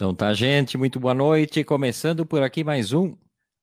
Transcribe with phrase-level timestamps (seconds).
[0.00, 1.62] Então tá, gente, muito boa noite.
[1.62, 3.14] Começando por aqui mais um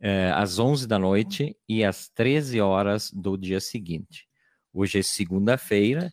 [0.00, 4.28] eh, às 11 da noite e às 13 horas do dia seguinte.
[4.70, 6.12] Hoje é segunda-feira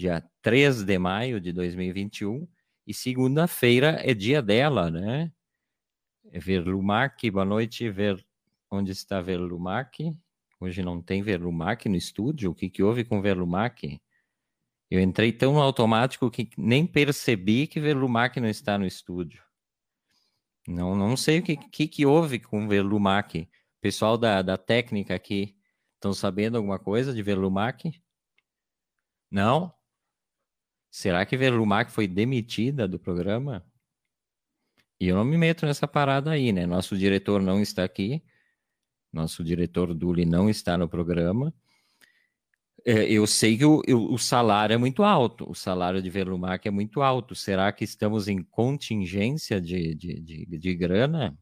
[0.00, 2.48] dia 3 de maio de 2021,
[2.86, 5.30] e segunda-feira é dia dela, né?
[6.32, 8.24] É Verlumac, boa noite, Ver...
[8.70, 10.16] onde está Verlumac?
[10.58, 14.00] Hoje não tem Verlumac no estúdio, o que, que houve com Verlumac?
[14.90, 19.42] Eu entrei tão automático que nem percebi que Verlumac não está no estúdio.
[20.66, 23.48] Não, não sei o que, que, que houve com Verlumac.
[23.82, 25.56] Pessoal da, da técnica aqui,
[25.94, 27.92] estão sabendo alguma coisa de Verlumac?
[29.30, 29.72] Não?
[30.90, 33.64] Será que Verlumac foi demitida do programa?
[35.00, 36.66] E eu não me meto nessa parada aí, né?
[36.66, 38.22] Nosso diretor não está aqui.
[39.12, 41.54] Nosso diretor Duli não está no programa.
[42.84, 45.48] É, eu sei que o, o, salário é muito alto.
[45.50, 47.34] O salário de Verlumac é muito alto.
[47.34, 51.36] Será que estamos em contingência de, de, de, de grana?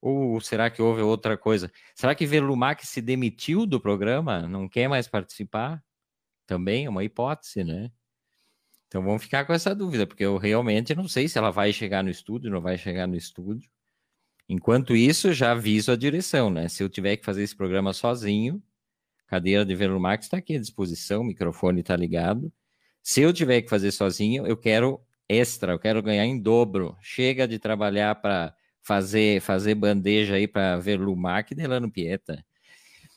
[0.00, 1.70] Ou será que houve outra coisa?
[1.94, 4.48] Será que Verlumac se demitiu do programa?
[4.48, 5.82] Não quer mais participar?
[6.46, 7.90] Também é uma hipótese, né?
[8.92, 12.04] Então vamos ficar com essa dúvida, porque eu realmente não sei se ela vai chegar
[12.04, 13.70] no estúdio, não vai chegar no estúdio.
[14.46, 16.68] Enquanto isso, já aviso a direção, né?
[16.68, 18.62] Se eu tiver que fazer esse programa sozinho,
[19.26, 22.52] cadeira de Velumax está aqui à disposição, o microfone está ligado.
[23.02, 26.94] Se eu tiver que fazer sozinho, eu quero extra, eu quero ganhar em dobro.
[27.00, 32.44] Chega de trabalhar para fazer fazer bandeja aí para Verlumac e Delano Pieta.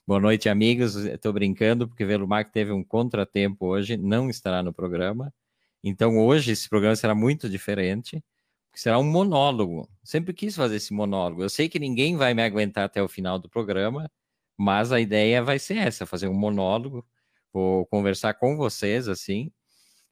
[0.07, 0.95] Boa noite, amigos.
[0.95, 5.33] Estou brincando porque Verlumac teve um contratempo hoje, não estará no programa.
[5.85, 8.23] Então hoje esse programa será muito diferente,
[8.73, 9.87] será um monólogo.
[10.03, 11.43] Sempre quis fazer esse monólogo.
[11.43, 14.09] Eu sei que ninguém vai me aguentar até o final do programa,
[14.57, 17.05] mas a ideia vai ser essa: fazer um monólogo.
[17.53, 19.51] Vou conversar com vocês assim.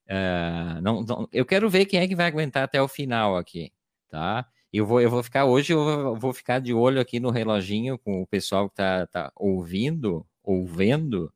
[0.09, 3.71] Uh, não, não, eu quero ver quem é que vai aguentar até o final aqui,
[4.09, 4.47] tá?
[4.71, 8.21] Eu vou, eu vou ficar hoje, eu vou ficar de olho aqui no reloginho com
[8.21, 11.33] o pessoal que tá, tá ouvindo, ouvindo,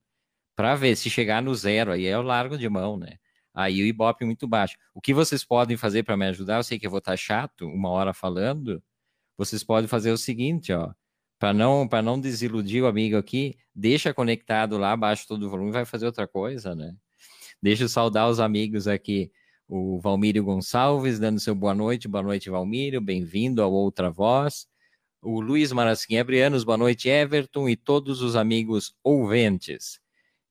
[0.56, 3.18] para ver se chegar no zero, aí eu largo de mão, né?
[3.58, 4.78] Aí o Ibope muito baixo.
[4.94, 6.58] O que vocês podem fazer para me ajudar?
[6.58, 8.84] Eu sei que eu vou estar tá chato, uma hora falando.
[9.36, 10.94] Vocês podem fazer o seguinte, ó,
[11.40, 15.86] para não não desiludir o amigo aqui, deixa conectado lá, baixa todo o volume, vai
[15.86, 16.96] fazer outra coisa, né?
[17.62, 19.32] Deixa eu saudar os amigos aqui.
[19.68, 24.68] O Valmírio Gonçalves dando seu boa noite, boa noite Valmírio, bem-vindo ao Outra Voz.
[25.22, 30.00] O Luiz Marasquim Abrianos, boa noite Everton e todos os amigos ouventes.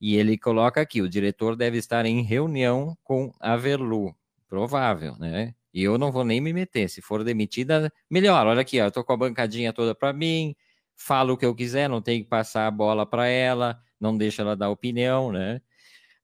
[0.00, 4.14] E ele coloca aqui: o diretor deve estar em reunião com a Verlu.
[4.48, 5.54] Provável, né?
[5.72, 6.88] E eu não vou nem me meter.
[6.88, 8.46] Se for demitida, melhor.
[8.46, 10.54] Olha aqui, ó, eu tô com a bancadinha toda para mim,
[10.94, 14.42] falo o que eu quiser, não tenho que passar a bola para ela, não deixa
[14.42, 15.60] ela dar opinião, né?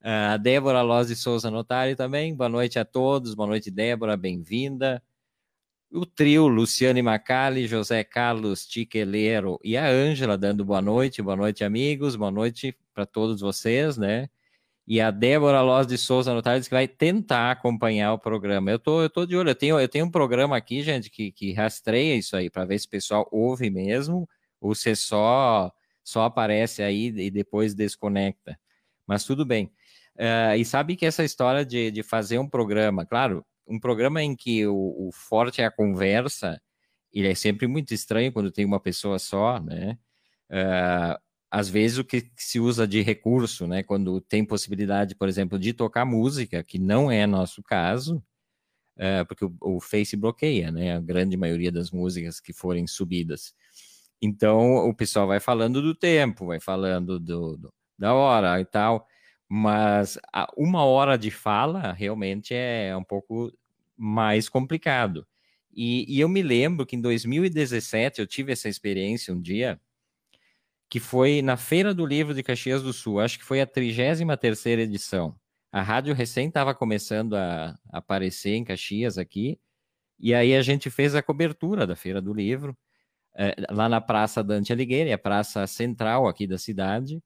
[0.00, 2.34] A Débora Loz de Souza Notário também.
[2.34, 3.34] Boa noite a todos.
[3.34, 4.16] Boa noite, Débora.
[4.16, 5.02] Bem-vinda.
[5.94, 11.20] O trio Luciane Macali, José Carlos Tiqueleiro e a Ângela dando boa noite.
[11.20, 12.16] Boa noite, amigos.
[12.16, 14.30] Boa noite para todos vocês, né?
[14.86, 18.70] E a Débora Loz de Souza Notário diz que vai tentar acompanhar o programa.
[18.70, 19.50] Eu tô, eu tô de olho.
[19.50, 22.78] Eu tenho, eu tenho um programa aqui, gente, que, que rastreia isso aí para ver
[22.78, 24.26] se o pessoal ouve mesmo
[24.62, 25.70] ou se só
[26.02, 28.58] só aparece aí e depois desconecta.
[29.06, 29.66] Mas tudo bem.
[30.16, 34.34] Uh, e sabe que essa história de, de fazer um programa, claro, um programa em
[34.36, 36.60] que o, o, forte é a conversa,
[37.12, 39.98] ele é sempre muito estranho quando tem uma pessoa só, né?
[40.50, 41.18] Uh,
[41.50, 43.82] às vezes o que se usa de recurso, né?
[43.82, 48.22] Quando tem possibilidade, por exemplo, de tocar música, que não é nosso caso,
[48.96, 50.96] uh, porque o, o Face bloqueia, né?
[50.96, 53.54] A grande maioria das músicas que forem subidas.
[54.20, 59.06] Então o pessoal vai falando do tempo, vai falando do, do da hora e tal
[59.54, 60.18] mas
[60.56, 63.52] uma hora de fala realmente é um pouco
[63.94, 65.26] mais complicado.
[65.70, 69.78] E, e, eu me lembro que em 2017 eu tive essa experiência um dia,
[70.88, 74.66] que foi na Feira do Livro de Caxias do Sul, acho que foi a 33
[74.78, 75.36] edição.
[75.70, 79.60] A rádio recém estava começando a aparecer em Caxias aqui,
[80.18, 82.74] e aí a gente fez a cobertura da Feira do Livro,
[83.36, 87.22] é, lá na Praça Dante Alighieri, a praça central aqui da cidade.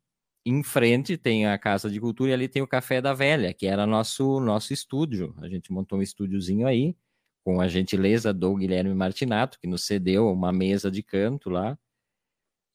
[0.48, 3.66] Em frente tem a Casa de Cultura e ali tem o Café da Velha, que
[3.66, 5.34] era nosso, nosso estúdio.
[5.38, 6.96] A gente montou um estúdiozinho aí,
[7.44, 11.76] com a gentileza do Guilherme Martinato, que nos cedeu uma mesa de canto lá.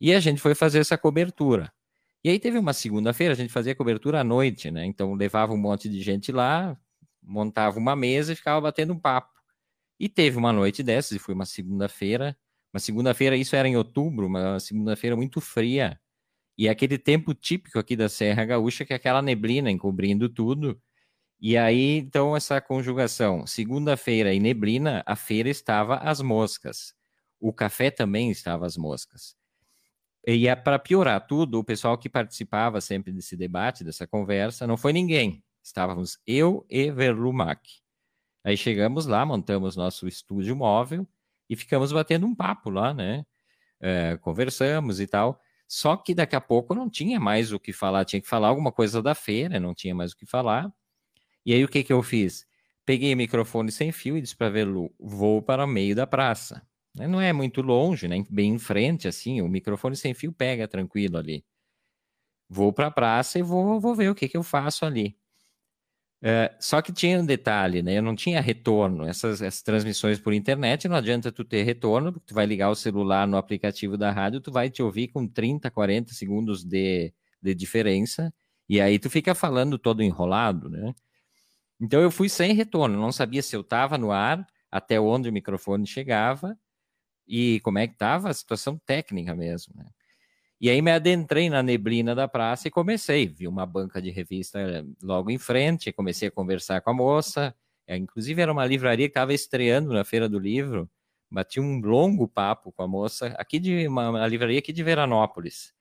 [0.02, 1.72] E a gente foi fazer essa cobertura.
[2.24, 4.86] E aí teve uma segunda-feira, a gente fazia cobertura à noite, né?
[4.86, 6.78] Então levava um monte de gente lá,
[7.24, 9.32] montava uma mesa e ficava batendo um papo.
[10.00, 12.38] E teve uma noite dessas, e foi uma segunda-feira.
[12.74, 16.00] Uma segunda-feira, isso era em outubro, uma segunda-feira muito fria.
[16.58, 20.80] E é aquele tempo típico aqui da Serra Gaúcha, que é aquela neblina encobrindo tudo.
[21.40, 26.94] E aí, então, essa conjugação, segunda-feira e neblina, a feira estava às moscas.
[27.40, 29.36] O café também estava às moscas.
[30.28, 34.78] E é para piorar tudo, o pessoal que participava sempre desse debate, dessa conversa, não
[34.78, 35.44] foi ninguém.
[35.64, 37.68] Estávamos eu e Verlumac.
[38.44, 41.08] Aí chegamos lá, montamos nosso estúdio móvel
[41.50, 43.26] e ficamos batendo um papo lá, né?
[43.80, 45.40] É, conversamos e tal.
[45.74, 48.74] Só que daqui a pouco não tinha mais o que falar, tinha que falar alguma
[48.74, 50.70] coisa da feira, não tinha mais o que falar.
[51.46, 52.46] E aí o que, que eu fiz?
[52.86, 56.62] Peguei o microfone sem fio e disse para Verlu, vou para o meio da praça.
[56.94, 58.22] Né, não é muito longe, né?
[58.30, 61.46] bem em frente, assim, o microfone sem fio pega tranquilo ali.
[62.50, 65.18] Vou para a praça e vou, vou ver o que, que eu faço ali.
[66.24, 67.98] Uh, só que tinha um detalhe, né?
[67.98, 69.08] Eu não tinha retorno.
[69.08, 72.76] Essas, essas, transmissões por internet não adianta tu ter retorno, porque tu vai ligar o
[72.76, 77.56] celular no aplicativo da rádio, tu vai te ouvir com 30, 40 segundos de, de
[77.56, 78.32] diferença,
[78.70, 80.94] e aí tu fica falando todo enrolado, né?
[81.80, 85.34] Então eu fui sem retorno, não sabia se eu estava no ar, até onde o
[85.34, 86.58] microfone chegava,
[87.28, 89.86] e como é que estava a situação técnica mesmo, né?
[90.62, 94.60] E aí me adentrei na neblina da praça e comecei, vi uma banca de revista
[94.60, 97.56] eh, logo em frente, comecei a conversar com a moça,
[97.88, 100.88] é, inclusive era uma livraria que estava estreando na Feira do Livro,
[101.32, 105.74] bati um longo papo com a moça, aqui de uma, uma livraria aqui de Veranópolis.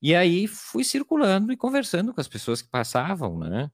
[0.00, 3.70] E aí fui circulando e conversando com as pessoas que passavam, né?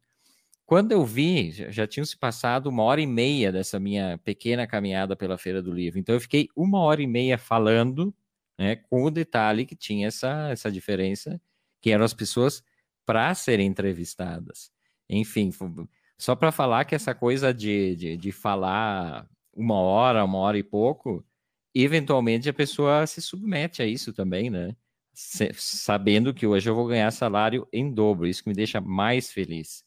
[0.65, 4.67] Quando eu vi, já, já tinham se passado uma hora e meia dessa minha pequena
[4.67, 5.99] caminhada pela Feira do Livro.
[5.99, 8.15] Então eu fiquei uma hora e meia falando,
[8.59, 11.41] né, com o detalhe que tinha essa, essa diferença,
[11.81, 12.63] que eram as pessoas
[13.05, 14.71] para serem entrevistadas.
[15.09, 15.53] Enfim,
[16.19, 20.63] só para falar que essa coisa de, de, de falar uma hora, uma hora e
[20.63, 21.25] pouco,
[21.75, 24.75] eventualmente a pessoa se submete a isso também, né?
[25.55, 29.83] sabendo que hoje eu vou ganhar salário em dobro, isso que me deixa mais feliz.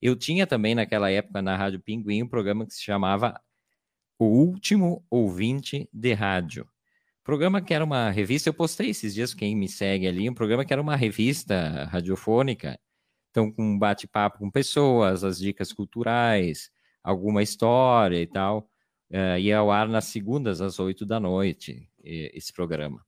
[0.00, 3.40] Eu tinha também naquela época na Rádio Pinguim um programa que se chamava
[4.16, 6.68] O Último Ouvinte de Rádio.
[7.28, 10.64] Programa que era uma revista, eu postei esses dias, quem me segue ali, um programa
[10.64, 12.80] que era uma revista radiofônica,
[13.28, 16.70] então com um bate-papo com pessoas, as dicas culturais,
[17.04, 18.70] alguma história e tal.
[19.10, 23.04] Uh, ia ao ar nas segundas às oito da noite, esse programa.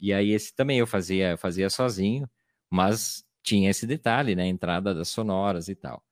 [0.00, 2.28] E aí esse também eu fazia, fazia sozinho,
[2.68, 4.48] mas tinha esse detalhe, né?
[4.48, 6.02] Entrada das sonoras e tal.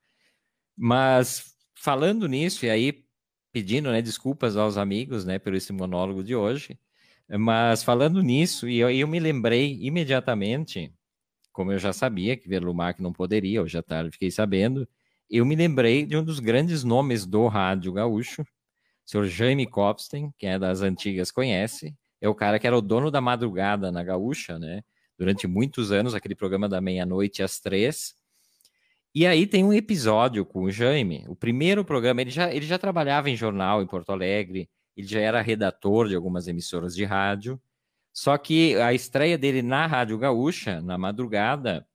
[0.76, 3.04] Mas falando nisso, e aí
[3.50, 6.78] pedindo né, desculpas aos amigos né, por esse monólogo de hoje,
[7.36, 10.92] mas falando nisso, e eu, eu me lembrei imediatamente,
[11.52, 14.88] como eu já sabia que Verlumac não poderia, hoje à tarde fiquei sabendo,
[15.28, 18.46] eu me lembrei de um dos grandes nomes do rádio gaúcho, o
[19.04, 23.10] senhor Jaime Copstein, que é das antigas, conhece, é o cara que era o dono
[23.10, 24.82] da madrugada na gaúcha, né?
[25.18, 28.14] Durante muitos anos, aquele programa da meia-noite às três,
[29.14, 32.78] e aí tem um episódio com o Jaime, o primeiro programa, ele já, ele já
[32.78, 37.60] trabalhava em jornal em Porto Alegre, ele já era redator de algumas emissoras de rádio,
[38.12, 41.86] só que a estreia dele na Rádio Gaúcha, na madrugada,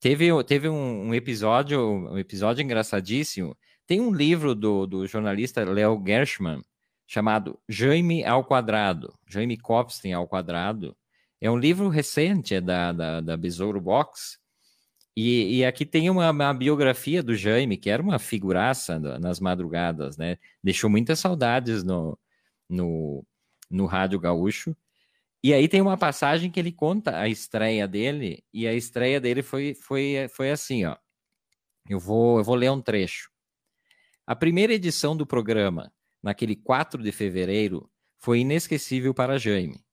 [0.00, 3.54] teve, teve um, um episódio, um episódio engraçadíssimo.
[3.86, 6.62] Tem um livro do, do jornalista Léo Gershman,
[7.06, 10.96] chamado Jaime ao Quadrado, Jaime Copstein ao Quadrado.
[11.38, 14.40] É um livro recente, é da, da, da Besouro Box,
[15.14, 20.16] e, e, aqui tem uma, uma, biografia do Jaime, que era uma figuraça nas madrugadas,
[20.16, 20.38] né?
[20.64, 22.18] Deixou muitas saudades no,
[22.72, 23.24] no,
[23.70, 24.74] no Rádio Gaúcho.
[25.44, 29.42] E aí tem uma passagem que ele conta a estreia dele, e a estreia dele
[29.42, 30.96] foi, foi, foi assim, ó.
[31.88, 33.28] Eu vou, eu vou ler um trecho.
[34.24, 39.84] A primeira edição do programa, naquele 4 de fevereiro, foi inesquecível para Jaime.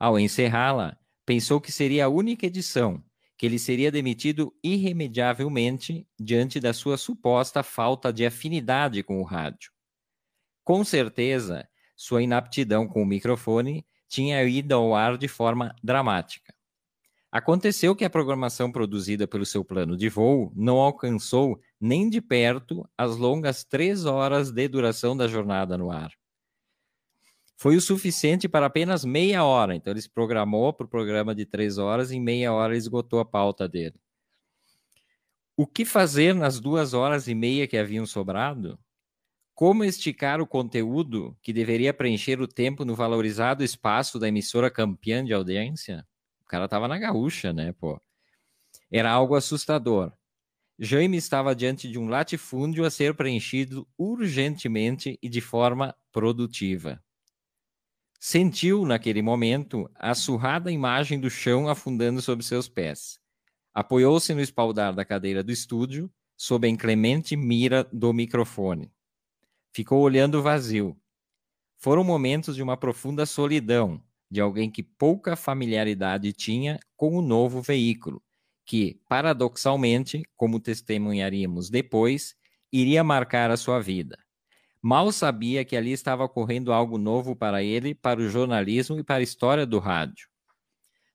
[0.00, 3.02] Ao encerrá-la, pensou que seria a única edição
[3.36, 9.70] que ele seria demitido irremediavelmente diante da sua suposta falta de afinidade com o rádio.
[10.64, 11.68] Com certeza,
[11.98, 16.54] sua inaptidão com o microfone tinha ido ao ar de forma dramática.
[17.30, 22.88] Aconteceu que a programação produzida pelo seu plano de voo não alcançou nem de perto
[22.96, 26.12] as longas três horas de duração da jornada no ar.
[27.56, 31.44] Foi o suficiente para apenas meia hora, então ele se programou para o programa de
[31.44, 34.00] três horas, e em meia hora esgotou a pauta dele.
[35.56, 38.78] O que fazer nas duas horas e meia que haviam sobrado?
[39.58, 45.24] Como esticar o conteúdo que deveria preencher o tempo no valorizado espaço da emissora campeã
[45.24, 46.06] de audiência?
[46.40, 48.00] O cara estava na gaúcha, né, pô?
[48.88, 50.12] Era algo assustador.
[50.78, 57.02] Jaime estava diante de um latifúndio a ser preenchido urgentemente e de forma produtiva.
[58.20, 63.18] Sentiu, naquele momento, a surrada imagem do chão afundando sob seus pés.
[63.74, 68.92] Apoiou-se no espaldar da cadeira do estúdio, sob a inclemente mira do microfone.
[69.78, 70.96] Ficou olhando o vazio.
[71.76, 77.62] Foram momentos de uma profunda solidão, de alguém que pouca familiaridade tinha com o novo
[77.62, 78.20] veículo,
[78.66, 82.34] que, paradoxalmente, como testemunharíamos depois,
[82.72, 84.18] iria marcar a sua vida.
[84.82, 89.18] Mal sabia que ali estava ocorrendo algo novo para ele, para o jornalismo e para
[89.18, 90.28] a história do rádio.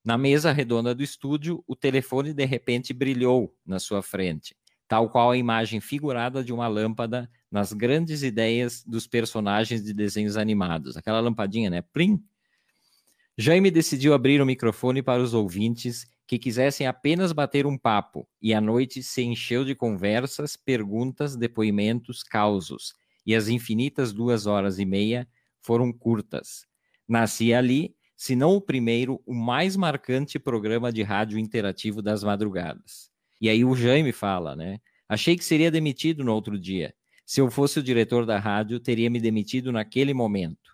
[0.05, 4.55] Na mesa redonda do estúdio, o telefone de repente brilhou na sua frente,
[4.87, 10.37] tal qual a imagem figurada de uma lâmpada nas grandes ideias dos personagens de desenhos
[10.37, 10.97] animados.
[10.97, 11.83] Aquela lampadinha, né?
[11.83, 12.19] Plim!
[13.37, 18.55] Jaime decidiu abrir o microfone para os ouvintes que quisessem apenas bater um papo, e
[18.55, 24.85] a noite se encheu de conversas, perguntas, depoimentos, causos, e as infinitas duas horas e
[24.85, 25.27] meia
[25.61, 26.65] foram curtas.
[27.07, 33.11] Nascia ali, se não o primeiro, o mais marcante programa de rádio interativo das madrugadas.
[33.39, 34.79] E aí o Jaime fala, né?
[35.07, 36.95] Achei que seria demitido no outro dia.
[37.25, 40.71] Se eu fosse o diretor da rádio, teria me demitido naquele momento.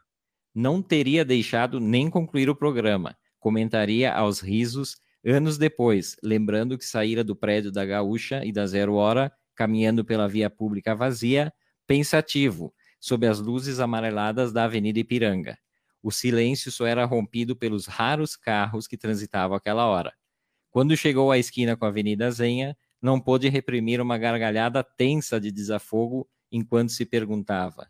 [0.54, 3.16] Não teria deixado nem concluir o programa.
[3.40, 8.94] Comentaria aos risos Anos depois, lembrando que saíra do prédio da Gaúcha e da Zero
[8.94, 11.52] Hora, caminhando pela via pública vazia,
[11.86, 15.58] pensativo, sob as luzes amareladas da Avenida Ipiranga.
[16.02, 20.14] O silêncio só era rompido pelos raros carros que transitavam aquela hora.
[20.72, 25.52] Quando chegou à esquina com a Avenida Zenha, não pôde reprimir uma gargalhada tensa de
[25.52, 27.90] desafogo enquanto se perguntava: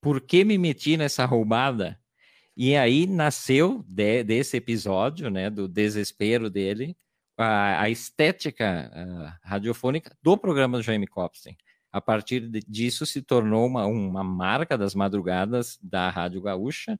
[0.00, 1.98] por que me meti nessa roubada?
[2.56, 6.96] E aí nasceu de, desse episódio, né, do desespero dele,
[7.36, 8.90] a, a estética
[9.42, 11.56] a radiofônica do programa do Jaime Copstein.
[11.92, 16.98] A partir de, disso se tornou uma, uma marca das madrugadas da Rádio Gaúcha,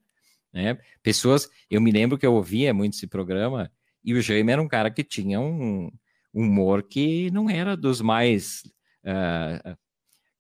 [0.52, 0.78] né?
[1.02, 3.70] Pessoas, eu me lembro que eu ouvia muito esse programa
[4.04, 5.90] e o Jaime era um cara que tinha um
[6.32, 8.62] humor que não era dos mais
[9.04, 9.76] uh,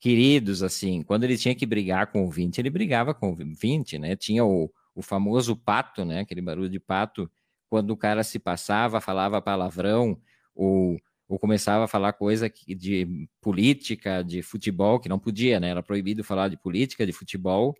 [0.00, 1.02] queridos, assim.
[1.02, 4.16] Quando ele tinha que brigar com o 20, ele brigava com o 20, né?
[4.16, 6.20] Tinha o, o famoso pato, né?
[6.20, 7.30] Aquele barulho de pato,
[7.68, 10.18] quando o cara se passava, falava palavrão,
[10.54, 15.68] ou, ou começava a falar coisa de política, de futebol, que não podia, né?
[15.70, 17.74] Era proibido falar de política, de futebol,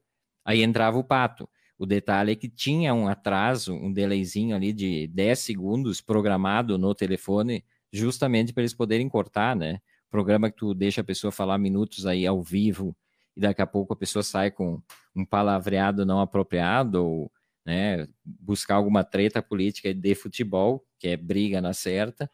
[0.45, 1.49] aí entrava o pato.
[1.79, 6.95] O detalhe é que tinha um atraso, um delayzinho ali de 10 segundos programado no
[6.95, 9.81] telefone, justamente para eles poderem cortar, né?
[10.11, 12.97] Programa que tu deixa a pessoa falar minutos aí ao vivo,
[13.37, 14.83] e daqui a pouco a pessoa sai com
[15.15, 17.33] um palavreado não apropriado ou
[17.65, 22.31] né, buscar alguma treta política de futebol, que é briga na certa,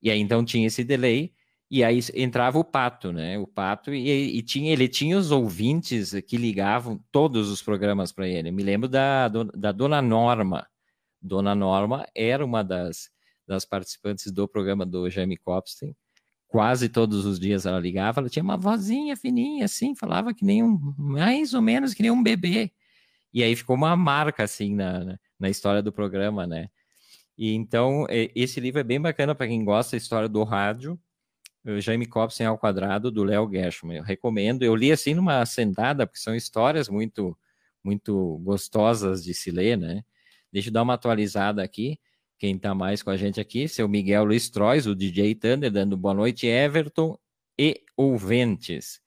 [0.00, 1.32] e aí então tinha esse delay,
[1.70, 3.38] e aí entrava o Pato, né?
[3.38, 8.26] O Pato, e, e tinha, ele tinha os ouvintes que ligavam todos os programas para
[8.26, 8.50] ele.
[8.50, 10.66] me lembro da, da Dona Norma.
[11.20, 13.10] Dona Norma era uma das,
[13.46, 15.94] das participantes do programa do Jaime Copstein,
[16.48, 20.62] quase todos os dias ela ligava, ela tinha uma vozinha fininha, assim, falava que nem
[20.62, 22.72] um, mais ou menos que nem um bebê.
[23.32, 26.68] E aí ficou uma marca, assim, na, na história do programa, né?
[27.36, 30.98] E então, esse livro é bem bacana para quem gosta da história do rádio,
[31.78, 33.98] Jaime Copsen ao quadrado, do Léo Gershman.
[33.98, 37.36] Eu recomendo, eu li assim numa sentada, porque são histórias muito,
[37.84, 40.02] muito gostosas de se ler, né?
[40.52, 41.98] Deixa eu dar uma atualizada aqui.
[42.38, 45.96] Quem está mais com a gente aqui, seu Miguel Luiz Trois, o DJ Thunder, dando
[45.96, 47.18] boa noite, Everton
[47.58, 49.00] e ouventes.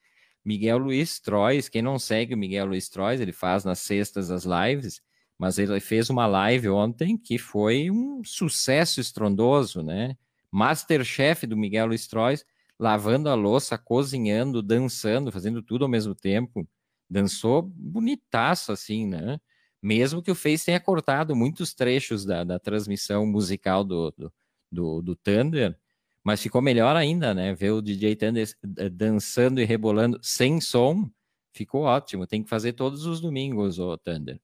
[0.43, 4.43] Miguel Luiz Trois, quem não segue o Miguel Luiz Trois, ele faz nas sextas as
[4.43, 5.01] lives,
[5.37, 10.17] mas ele fez uma live ontem que foi um sucesso estrondoso, né?
[10.51, 12.45] Masterchef do Miguel Luiz Trois,
[12.77, 16.67] lavando a louça, cozinhando, dançando, fazendo tudo ao mesmo tempo.
[17.09, 19.39] Dançou bonitaço, assim, né?
[19.81, 24.33] Mesmo que o Face tenha cortado muitos trechos da, da transmissão musical do, do,
[24.71, 25.77] do, do, Thunder,
[26.23, 27.53] mas ficou melhor ainda, né?
[27.55, 28.47] Ver o DJ Thunder
[28.77, 31.09] eh, dançando e rebolando sem som,
[31.53, 32.27] ficou ótimo.
[32.27, 34.39] Tem que fazer todos os domingos, o Thunder.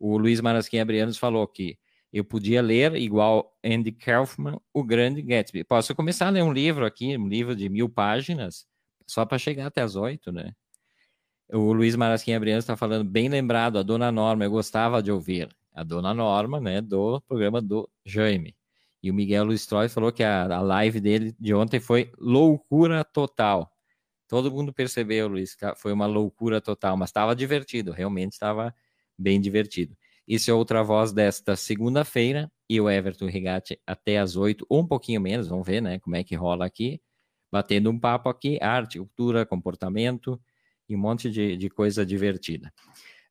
[0.00, 1.78] O Luiz Marasquim Abrianos falou que
[2.12, 5.64] eu podia ler, igual Andy Kaufman, O Grande Gatsby.
[5.64, 8.66] Posso começar a ler um livro aqui, um livro de mil páginas,
[9.06, 10.52] só para chegar até as oito, né?
[11.50, 15.48] O Luiz Marasquinha Briano está falando, bem lembrado, a dona Norma, eu gostava de ouvir.
[15.74, 18.54] A dona Norma, né, do programa do Jaime.
[19.02, 23.04] E o Miguel Luiz Troy falou que a, a live dele de ontem foi loucura
[23.04, 23.70] total.
[24.28, 28.74] Todo mundo percebeu, Luiz, que foi uma loucura total, mas estava divertido, realmente estava
[29.18, 29.96] bem divertido.
[30.26, 34.86] Isso é outra voz desta segunda-feira e o Everton Rigatti até às oito, ou um
[34.86, 37.00] pouquinho menos, vamos ver, né, como é que rola aqui,
[37.50, 40.40] batendo um papo aqui, arte, cultura, comportamento
[40.92, 42.72] e um monte de, de coisa divertida.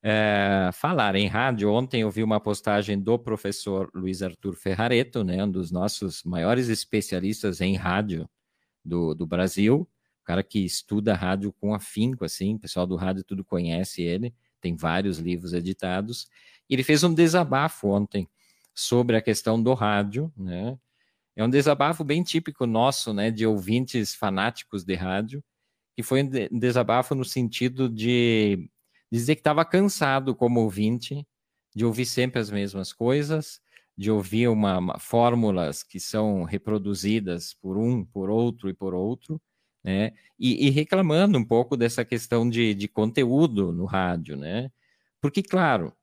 [0.03, 5.43] É, falar em rádio, ontem eu vi uma postagem do professor Luiz Arthur Ferrareto, né,
[5.43, 8.27] um dos nossos maiores especialistas em rádio
[8.83, 9.87] do, do Brasil,
[10.23, 14.75] cara que estuda rádio com afinco, assim, o pessoal do rádio tudo conhece ele, tem
[14.75, 16.27] vários livros editados.
[16.69, 18.27] Ele fez um desabafo ontem
[18.73, 20.77] sobre a questão do rádio, né?
[21.35, 25.43] É um desabafo bem típico nosso, né, de ouvintes fanáticos de rádio,
[25.95, 28.69] que foi um desabafo no sentido de
[29.11, 31.25] dizer que estava cansado como ouvinte
[31.75, 33.61] de ouvir sempre as mesmas coisas,
[33.97, 39.41] de ouvir uma, uma, fórmulas que são reproduzidas por um, por outro e por outro,
[39.83, 40.13] né?
[40.39, 44.71] E, e reclamando um pouco dessa questão de, de, conteúdo no rádio, né?
[45.21, 45.93] Porque, claro,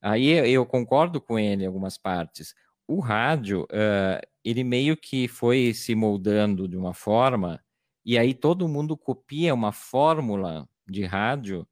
[0.00, 2.54] aí eu concordo com ele em algumas partes.
[2.86, 7.60] O rádio, uh, ele meio que foi se moldando de uma forma,
[8.04, 11.66] e aí todo mundo copia uma fórmula de rádio,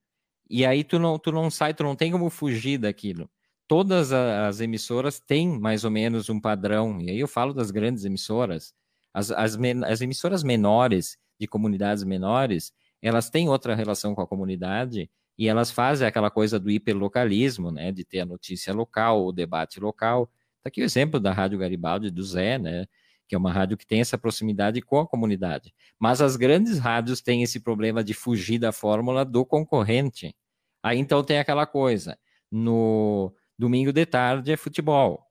[0.49, 3.31] e aí tu não, tu não sai, tu não tem como fugir daquilo.
[3.69, 8.05] Todas as emissoras têm mais ou menos um padrão, e aí eu falo das grandes
[8.05, 8.75] emissoras,
[9.13, 15.11] as, as, as emissoras menores, de comunidades menores, elas têm outra relação com a comunidade
[15.39, 19.81] e elas fazem aquela coisa do hiperlocalismo, né, de ter a notícia local, o debate
[19.81, 20.31] local.
[20.59, 22.87] Está aqui o exemplo da Rádio Garibaldi do Zé, né,
[23.31, 25.73] que é uma rádio que tem essa proximidade com a comunidade.
[26.01, 30.35] Mas as grandes rádios têm esse problema de fugir da fórmula do concorrente.
[30.83, 32.19] Aí então tem aquela coisa,
[32.51, 35.25] no domingo de tarde é futebol.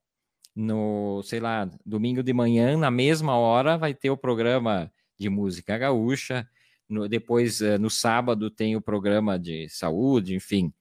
[0.55, 5.77] No, sei lá, domingo de manhã, na mesma hora, vai ter o programa de música
[5.77, 6.47] gaúcha.
[6.87, 10.71] No, depois, uh, no sábado, tem o programa de saúde, enfim.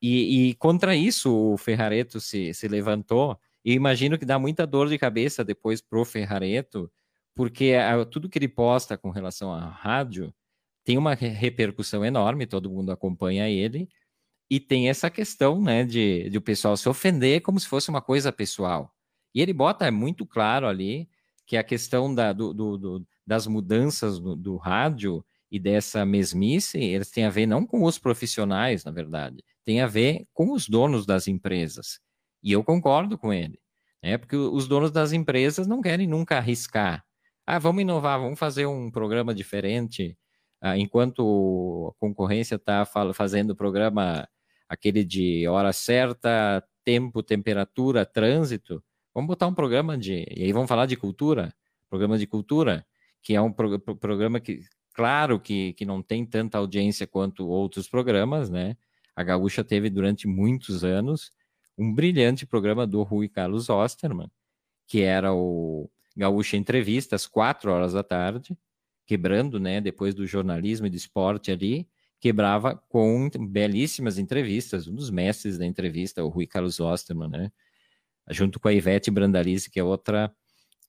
[0.00, 3.36] E, e contra isso, o Ferrareto se, se levantou.
[3.64, 6.90] E imagino que dá muita dor de cabeça depois pro Ferrareto,
[7.34, 10.34] porque a, tudo que ele posta com relação à rádio
[10.84, 13.88] tem uma repercussão enorme, todo mundo acompanha ele,
[14.50, 18.02] e tem essa questão, né, de, de o pessoal se ofender como se fosse uma
[18.02, 18.94] coisa pessoal.
[19.34, 21.08] E ele bota muito claro ali
[21.46, 27.10] que a questão da, do, do, do, das mudanças do, rádio e dessa mesmice, eles
[27.10, 31.06] têm a ver não com os profissionais, na verdade, tem a ver com os donos
[31.06, 32.00] das empresas.
[32.44, 33.58] E eu concordo com ele,
[34.02, 34.18] né?
[34.18, 37.02] Porque os donos das empresas não querem nunca arriscar.
[37.46, 40.16] Ah, vamos inovar, vamos fazer um programa diferente.
[40.60, 44.28] Ah, enquanto a concorrência está fazendo o programa
[44.68, 50.26] aquele de hora certa, tempo, temperatura, trânsito, vamos botar um programa de.
[50.30, 51.54] E aí vamos falar de cultura,
[51.88, 52.86] programa de cultura
[53.24, 54.60] que é um pro, pro, programa que,
[54.92, 58.76] claro, que, que não tem tanta audiência quanto outros programas, né?
[59.16, 61.30] A Gaúcha teve durante muitos anos
[61.76, 64.30] um brilhante programa do Rui Carlos Osterman,
[64.86, 68.56] que era o Gaúcha Entrevista, às quatro horas da tarde,
[69.06, 71.88] quebrando, né, depois do jornalismo e do esporte ali,
[72.20, 77.52] quebrava com belíssimas entrevistas, um dos mestres da entrevista, o Rui Carlos Osterman, né,
[78.30, 80.34] junto com a Ivete Brandalize, que é outra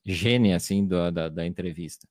[0.04, 2.08] gênia, assim, do, da, da entrevista.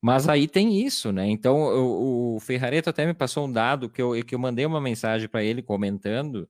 [0.00, 1.28] Mas aí tem isso, né?
[1.28, 4.80] Então o, o Ferrareto até me passou um dado que eu, que eu mandei uma
[4.80, 6.48] mensagem para ele comentando,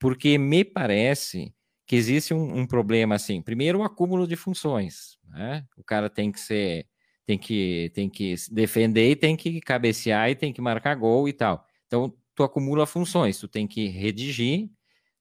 [0.00, 1.54] porque me parece
[1.86, 3.42] que existe um, um, problema assim.
[3.42, 5.18] Primeiro, o acúmulo de funções.
[5.28, 5.64] Né?
[5.76, 6.86] O cara tem que ser,
[7.26, 11.64] tem que, tem que defender tem que cabecear e tem que marcar gol e tal.
[11.86, 13.38] Então, tu acumula funções.
[13.38, 14.70] Tu tem que redigir,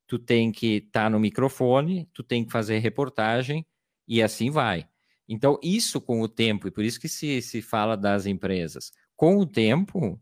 [0.08, 3.66] tu tem que estar tá no microfone, tu tem que fazer reportagem
[4.08, 4.88] e assim vai.
[5.28, 9.38] Então, isso com o tempo, e por isso que se, se fala das empresas, com
[9.38, 10.20] o tempo,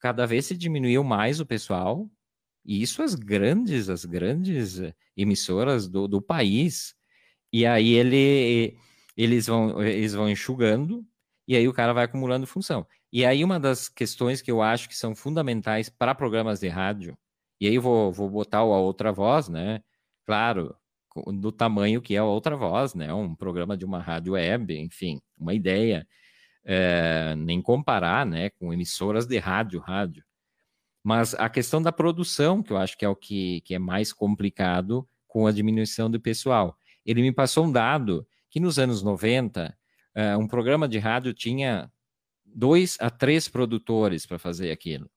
[0.00, 2.10] cada vez se diminuiu mais o pessoal,
[2.64, 4.80] e isso as grandes, as grandes
[5.16, 6.94] emissoras do, do país.
[7.52, 8.76] E aí ele,
[9.16, 11.04] eles, vão, eles vão enxugando,
[11.48, 12.86] e aí o cara vai acumulando função.
[13.12, 17.18] E aí uma das questões que eu acho que são fundamentais para programas de rádio,
[17.60, 19.82] e aí vou, vou botar a outra voz, né?
[20.26, 20.76] Claro,
[21.40, 23.12] do tamanho que é a outra voz, né?
[23.12, 26.06] Um programa de uma rádio web, enfim, uma ideia.
[26.64, 30.22] É, nem comparar, né, com emissoras de rádio, rádio.
[31.02, 34.12] Mas a questão da produção, que eu acho que é o que, que é mais
[34.12, 36.76] complicado com a diminuição do pessoal.
[37.04, 39.76] Ele me passou um dado que nos anos 90,
[40.14, 41.90] é, um programa de rádio tinha
[42.44, 45.08] dois a três produtores para fazer aquilo.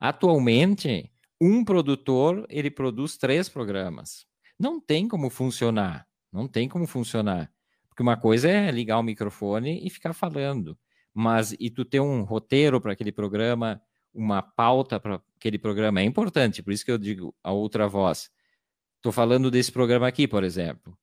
[0.00, 4.26] Atualmente, um produtor ele produz três programas.
[4.58, 6.06] Não tem como funcionar.
[6.32, 7.50] Não tem como funcionar.
[7.88, 10.78] Porque uma coisa é ligar o microfone e ficar falando.
[11.14, 13.80] Mas e tu ter um roteiro para aquele programa,
[14.14, 16.62] uma pauta para aquele programa é importante.
[16.62, 18.30] Por isso que eu digo a outra voz.
[18.96, 20.96] Estou falando desse programa aqui, por exemplo.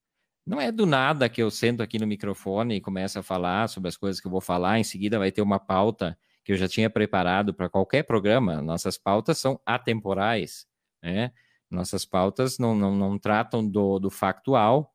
[0.46, 3.90] Não é do nada que eu sento aqui no microfone e começo a falar sobre
[3.90, 4.80] as coisas que eu vou falar.
[4.80, 8.62] Em seguida vai ter uma pauta que eu já tinha preparado para qualquer programa.
[8.62, 10.66] Nossas pautas são atemporais,
[11.04, 11.32] né?
[11.70, 14.92] Nossas pautas não, não, não tratam do, do factual,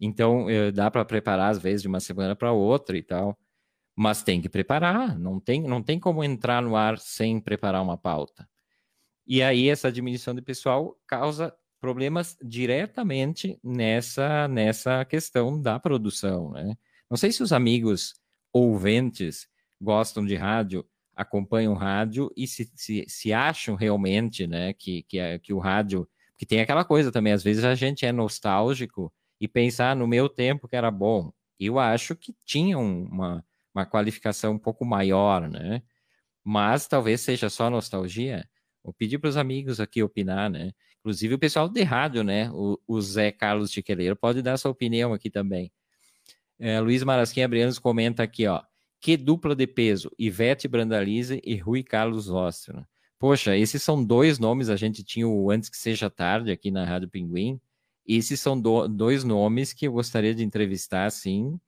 [0.00, 3.38] então, eh, dá para preparar, às vezes, de uma semana para outra e tal.
[4.02, 7.98] Mas tem que preparar, não tem, não tem como entrar no ar sem preparar uma
[7.98, 8.48] pauta.
[9.26, 16.50] E aí, essa diminuição de pessoal causa problemas diretamente nessa, nessa questão da produção.
[16.52, 16.78] Né?
[17.10, 18.14] Não sei se os amigos
[18.50, 19.46] ouvintes
[19.78, 20.82] gostam de rádio,
[21.14, 26.08] acompanham rádio e se, se, se acham realmente né, que, que, é, que o rádio.
[26.38, 30.26] Que tem aquela coisa também, às vezes a gente é nostálgico e pensar no meu
[30.26, 31.30] tempo que era bom.
[31.58, 35.82] Eu acho que tinha uma, uma qualificação um pouco maior, né?
[36.44, 38.48] Mas talvez seja só nostalgia.
[38.82, 40.72] Vou pedir para os amigos aqui opinar, né?
[41.00, 42.50] Inclusive o pessoal de rádio, né?
[42.52, 45.72] O, o Zé Carlos Tiqueleiro pode dar sua opinião aqui também.
[46.58, 48.62] É, Luiz Marasquim Abrianos comenta aqui, ó.
[49.00, 52.86] Que dupla de peso, Ivete Brandalize e Rui Carlos Ostro.
[53.18, 56.84] Poxa, esses são dois nomes, a gente tinha o Antes Que Seja Tarde aqui na
[56.84, 57.58] Rádio Pinguim,
[58.06, 61.58] esses são do, dois nomes que eu gostaria de entrevistar, sim,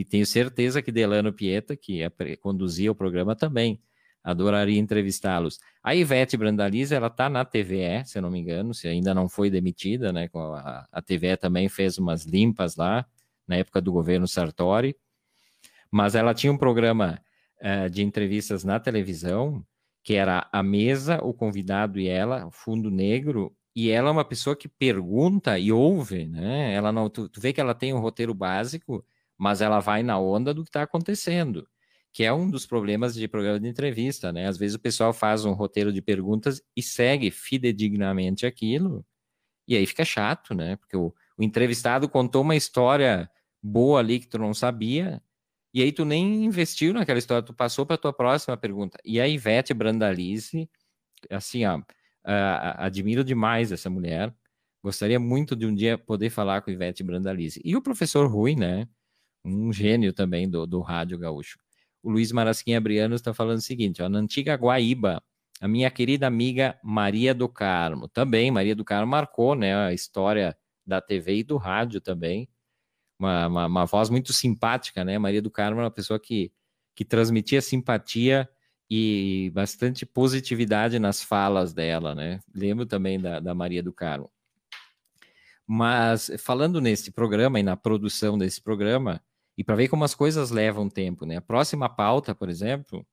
[0.00, 3.80] e tenho certeza que Delano Pieta, que é, conduzia o programa, também
[4.22, 5.58] adoraria entrevistá-los.
[5.82, 9.28] A Ivete Brandalize, ela está na TVE, se eu não me engano, se ainda não
[9.28, 10.28] foi demitida, né?
[10.34, 13.06] A, a TVE também fez umas limpas lá,
[13.46, 14.94] na época do governo Sartori,
[15.90, 17.18] mas ela tinha um programa
[17.62, 19.64] uh, de entrevistas na televisão,
[20.04, 24.54] que era a mesa, o convidado e ela, fundo negro, e ela é uma pessoa
[24.54, 26.74] que pergunta e ouve, né?
[26.74, 29.04] Ela não, tu, tu vê que ela tem um roteiro básico,
[29.38, 31.66] mas ela vai na onda do que está acontecendo,
[32.12, 34.48] que é um dos problemas de programa de entrevista, né?
[34.48, 39.06] Às vezes o pessoal faz um roteiro de perguntas e segue fidedignamente aquilo,
[39.66, 40.76] e aí fica chato, né?
[40.76, 43.30] Porque o, o entrevistado contou uma história
[43.62, 45.22] boa ali que tu não sabia,
[45.72, 48.98] e aí tu nem investiu naquela história, tu passou para a tua próxima pergunta.
[49.04, 50.68] E a Ivete Brandalize,
[51.30, 51.80] assim, ó,
[52.24, 54.34] admiro demais essa mulher.
[54.82, 57.60] Gostaria muito de um dia poder falar com Ivete Brandalize.
[57.64, 58.88] E o professor Rui, né?
[59.44, 61.58] Um gênio também do, do rádio gaúcho.
[62.02, 65.22] O Luiz Marasquim Briano está falando o seguinte: ó, na antiga Guaíba,
[65.60, 70.56] a minha querida amiga Maria do Carmo, também, Maria do Carmo marcou né, a história
[70.86, 72.48] da TV e do rádio também.
[73.18, 75.18] Uma, uma, uma voz muito simpática, né?
[75.18, 76.52] Maria do Carmo é uma pessoa que,
[76.94, 78.48] que transmitia simpatia
[78.90, 82.40] e bastante positividade nas falas dela, né?
[82.54, 84.30] Lembro também da, da Maria do Carmo.
[85.68, 89.22] Mas falando nesse programa e na produção desse programa,
[89.56, 91.36] e para ver como as coisas levam tempo, né?
[91.36, 93.06] A próxima pauta, por exemplo,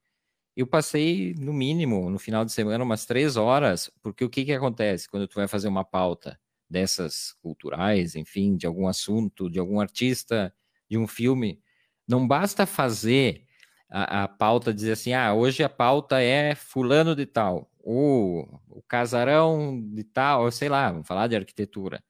[0.55, 4.53] eu passei no mínimo no final de semana umas três horas, porque o que que
[4.53, 6.39] acontece quando tu vai fazer uma pauta
[6.69, 10.53] dessas culturais, enfim, de algum assunto, de algum artista,
[10.89, 11.61] de um filme,
[12.07, 13.45] não basta fazer
[13.89, 18.81] a, a pauta dizer assim: ah, hoje a pauta é fulano de tal, ou o
[18.83, 22.03] casarão de tal, ou sei lá, vamos falar de arquitetura.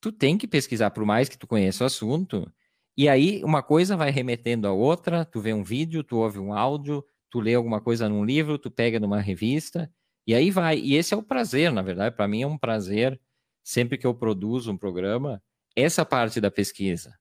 [0.00, 2.50] Tu tem que pesquisar, por mais que tu conheça o assunto,
[2.96, 6.52] e aí uma coisa vai remetendo a outra, tu vê um vídeo, tu ouve um
[6.52, 9.90] áudio, tu lê alguma coisa num livro, tu pega numa revista,
[10.26, 10.78] e aí vai.
[10.78, 13.20] E esse é o prazer, na verdade, para mim é um prazer,
[13.64, 15.42] sempre que eu produzo um programa,
[15.76, 17.14] essa parte da pesquisa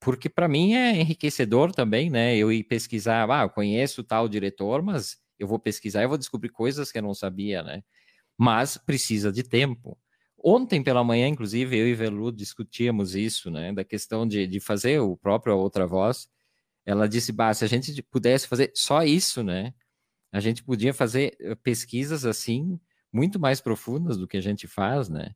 [0.00, 2.36] porque para mim é enriquecedor também, né?
[2.36, 6.50] Eu ir pesquisar, ah, eu conheço tal diretor, mas eu vou pesquisar e vou descobrir
[6.50, 7.82] coisas que eu não sabia, né?
[8.38, 9.98] Mas precisa de tempo.
[10.46, 13.72] Ontem pela manhã, inclusive, eu e Velu discutíamos isso, né?
[13.72, 16.28] Da questão de, de fazer o próprio Outra Voz.
[16.86, 19.72] Ela disse, bah, se a gente pudesse fazer só isso, né?
[20.32, 22.78] A gente podia fazer eh, pesquisas assim,
[23.12, 25.32] muito mais profundas do que a gente faz, né?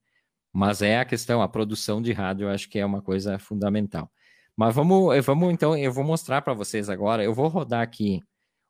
[0.52, 4.12] Mas é a questão, a produção de rádio, eu acho que é uma coisa fundamental.
[4.56, 7.24] Mas vamos, eh, vamos então, eu vou mostrar para vocês agora.
[7.24, 8.20] Eu vou rodar aqui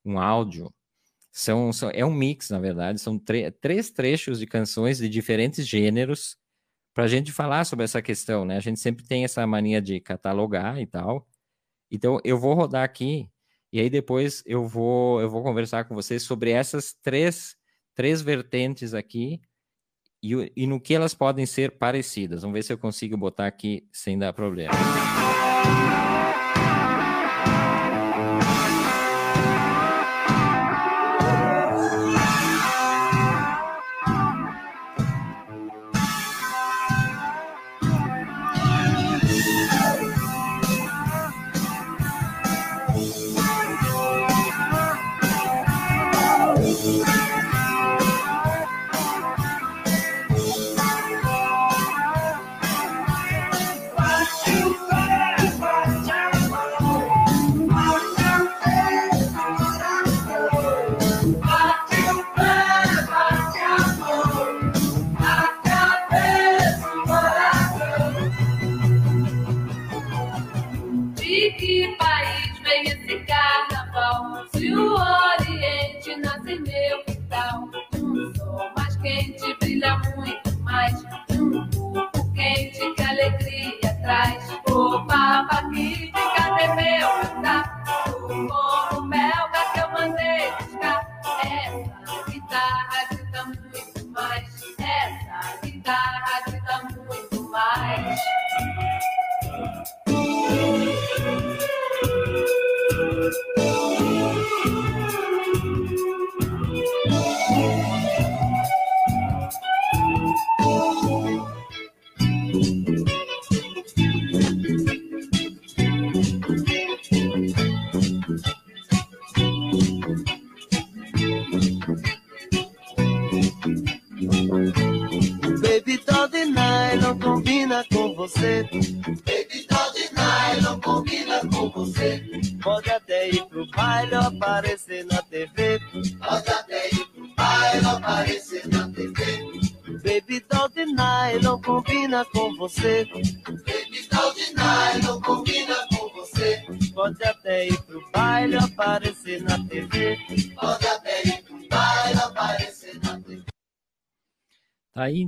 [0.05, 0.73] um áudio.
[1.39, 3.01] São, são é um mix, na verdade.
[3.01, 6.37] São três trechos de canções de diferentes gêneros
[6.93, 8.57] para a gente falar sobre essa questão, né?
[8.57, 11.29] A gente sempre tem essa mania de catalogar e tal.
[11.93, 13.31] Então, eu vou rodar aqui
[13.73, 17.57] e aí depois eu vou eu vou conversar com vocês sobre essas três,
[17.95, 19.41] três vertentes aqui
[20.21, 22.43] e, e no que elas podem ser parecidas.
[22.43, 24.75] Vamos ver se eu consigo botar aqui sem dar problema.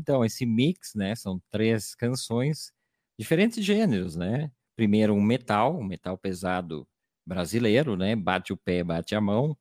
[0.00, 1.14] Então esse mix, né?
[1.14, 2.72] São três canções,
[3.18, 4.50] diferentes gêneros, né?
[4.76, 6.88] Primeiro um metal, um metal pesado
[7.26, 8.16] brasileiro, né?
[8.16, 9.56] Bate o pé, bate a mão.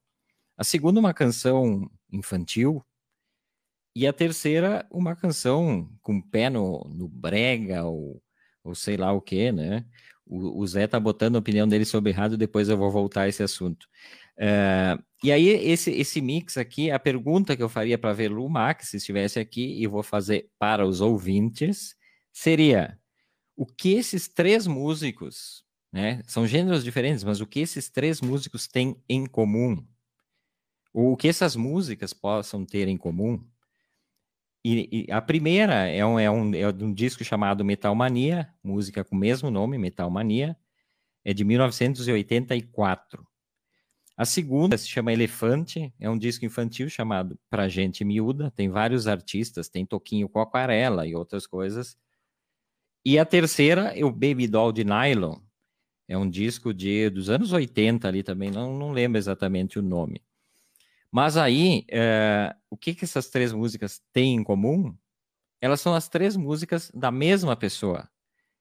[0.57, 2.83] A segunda uma canção infantil
[3.95, 8.21] e a terceira uma canção com pé no, no brega ou,
[8.63, 9.85] ou sei lá o que, né?
[10.25, 13.27] O, o, Zé tá botando a opinião dele sobre rádio, depois eu vou voltar a
[13.27, 13.87] esse assunto.
[14.39, 18.89] Uh, e aí, esse, esse mix aqui, a pergunta que eu faria para ver Max,
[18.89, 21.95] se estivesse aqui, e vou fazer para os ouvintes,
[22.31, 22.97] seria:
[23.55, 26.21] o que esses três músicos, né?
[26.25, 29.85] São gêneros diferentes, mas o que esses três músicos têm em comum?
[30.93, 33.45] O que essas músicas possam ter em comum?
[34.63, 39.03] E, e a primeira é um, é, um, é um disco chamado Metal Mania, música
[39.03, 40.57] com o mesmo nome, Metal Mania,
[41.23, 43.28] é de 1984.
[44.19, 49.07] A segunda se chama Elefante, é um disco infantil chamado Pra Gente Miúda, tem vários
[49.07, 51.97] artistas, tem Toquinho com Aquarela e outras coisas.
[53.05, 55.39] E a terceira é o Baby Doll de Nylon,
[56.05, 60.21] é um disco de, dos anos 80 ali também, não, não lembro exatamente o nome.
[61.09, 64.93] Mas aí, é, o que, que essas três músicas têm em comum?
[65.61, 68.09] Elas são as três músicas da mesma pessoa.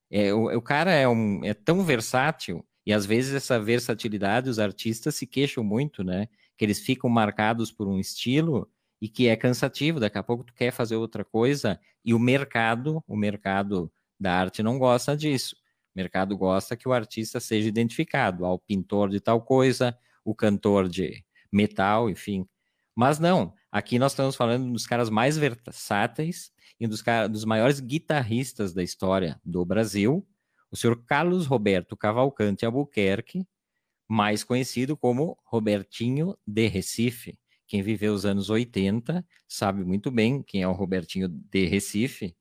[0.08, 4.58] É, o, o cara é, um, é tão versátil e às vezes essa versatilidade, os
[4.58, 6.26] artistas se queixam muito, né?
[6.56, 8.66] Que eles ficam marcados por um estilo
[8.98, 10.00] e que é cansativo.
[10.00, 14.62] Daqui a pouco tu quer fazer outra coisa e o mercado, o mercado da arte
[14.62, 15.54] não gosta disso.
[15.94, 20.88] O mercado gosta que o artista seja identificado, ao pintor de tal coisa, o cantor
[20.88, 21.22] de
[21.52, 22.48] metal, enfim.
[22.96, 28.72] Mas não, aqui nós estamos falando dos caras mais versáteis e dos, dos maiores guitarristas
[28.72, 30.26] da história do Brasil,
[30.70, 33.46] o senhor Carlos Roberto Cavalcante Albuquerque,
[34.08, 37.38] mais conhecido como Robertinho de Recife.
[37.66, 42.34] Quem viveu os anos 80 sabe muito bem quem é o Robertinho de Recife.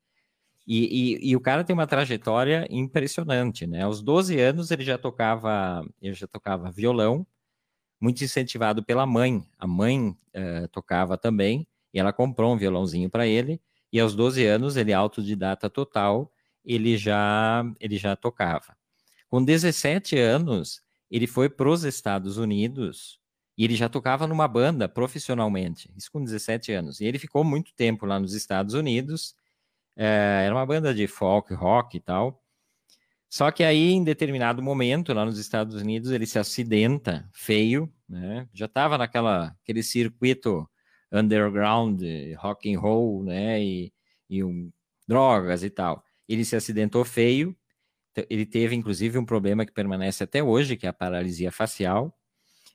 [0.66, 3.84] E, e, e, o cara tem uma trajetória impressionante, né?
[3.84, 7.26] Aos 12 anos ele já tocava, ele já tocava violão,
[8.02, 9.46] muito incentivado pela mãe.
[9.58, 13.62] A mãe uh, tocava também, e ela comprou um violãozinho para ele.
[13.92, 16.32] E aos 12 anos ele autodidata total
[16.68, 18.76] ele já, ele já tocava.
[19.30, 23.20] Com 17 anos, ele foi para os Estados Unidos
[23.58, 27.00] e ele já tocava numa banda profissionalmente, isso com 17 anos.
[27.00, 29.34] E ele ficou muito tempo lá nos Estados Unidos,
[29.96, 32.44] é, era uma banda de folk, rock e tal.
[33.30, 38.48] Só que aí, em determinado momento, lá nos Estados Unidos, ele se acidenta feio, né?
[38.54, 40.70] Já estava naquela aquele circuito
[41.12, 42.02] underground,
[42.38, 43.62] rock and roll, né?
[43.62, 43.94] E,
[44.30, 44.72] e um,
[45.08, 47.56] drogas e tal ele se acidentou feio,
[48.30, 52.18] ele teve inclusive um problema que permanece até hoje, que é a paralisia facial.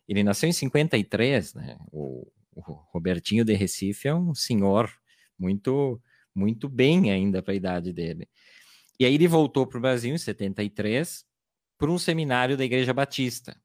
[0.09, 1.77] Ele nasceu em 53, né?
[1.91, 4.91] O, o Robertinho de Recife é um senhor
[5.39, 6.01] muito
[6.35, 8.27] muito bem ainda para a idade dele.
[8.99, 11.25] E aí ele voltou para o Brasil em 73
[11.77, 13.61] para um seminário da Igreja Batista.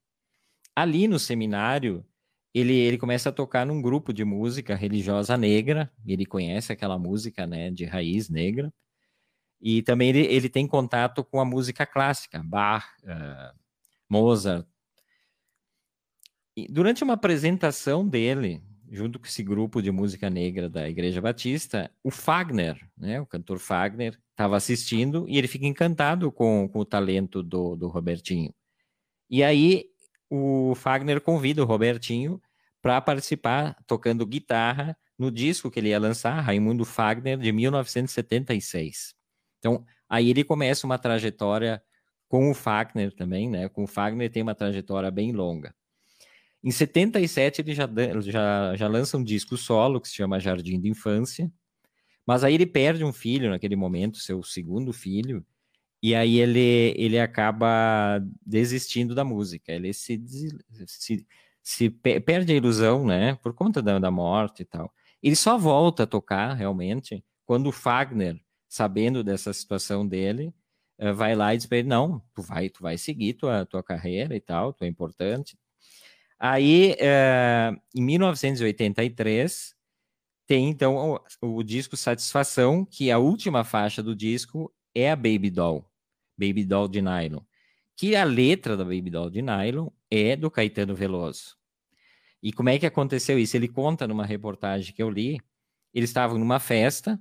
[0.75, 2.05] Ali no seminário,
[2.53, 7.45] ele, ele começa a tocar num grupo de música religiosa negra, ele conhece aquela música
[7.45, 8.73] né, de raiz negra,
[9.59, 13.57] e também ele, ele tem contato com a música clássica, Bach, uh,
[14.09, 14.65] Mozart.
[16.55, 21.91] E durante uma apresentação dele, junto com esse grupo de música negra da Igreja Batista,
[22.03, 26.85] o Fagner, né, o cantor Fagner, estava assistindo e ele fica encantado com, com o
[26.85, 28.53] talento do, do Robertinho.
[29.29, 29.85] E aí
[30.29, 32.41] o Fagner convida o Robertinho
[32.81, 39.16] para participar tocando guitarra no disco que ele ia lançar, Raimundo Fagner, de 1976.
[39.59, 41.81] Então, aí ele começa uma trajetória
[42.27, 43.69] com o Fagner também, né?
[43.69, 45.73] Com o Fagner tem uma trajetória bem longa.
[46.63, 47.87] Em 77 ele já,
[48.21, 51.51] já, já lança um disco solo que se chama Jardim de Infância,
[52.25, 55.45] mas aí ele perde um filho naquele momento, seu segundo filho,
[56.01, 59.71] e aí ele, ele acaba desistindo da música.
[59.71, 60.21] Ele se,
[60.85, 61.25] se,
[61.63, 63.35] se perde a ilusão, né?
[63.35, 64.93] Por conta da, da morte e tal.
[65.23, 68.39] Ele só volta a tocar realmente quando o Fagner,
[68.77, 70.53] sabendo dessa situação dele,
[70.99, 73.83] eh, vai lá e diz para ele: não, tu vai, tu vai seguir tua, tua
[73.83, 75.57] carreira e tal, tu é importante.
[76.39, 79.75] Aí, eh, em 1983,
[80.47, 85.49] tem então o, o, disco Satisfação, que a última faixa do disco é a Baby
[85.49, 85.89] Doll,
[86.37, 87.41] Baby Doll de Nylon,
[87.95, 91.57] que a letra da Baby Doll de Nylon é do Caetano Veloso.
[92.41, 93.57] E como é que aconteceu isso?
[93.57, 95.39] Ele conta numa reportagem que eu li,
[95.93, 97.19] eles estavam numa festa,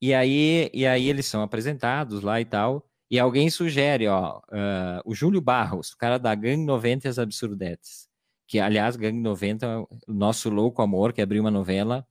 [0.00, 5.00] e aí, e aí eles são apresentados lá e tal, e alguém sugere, ó, uh,
[5.04, 8.08] o Júlio Barros, o cara da Gang 90 e as Absurdetes,
[8.46, 12.06] que, aliás, Gang 90, o nosso louco amor, que abriu uma novela,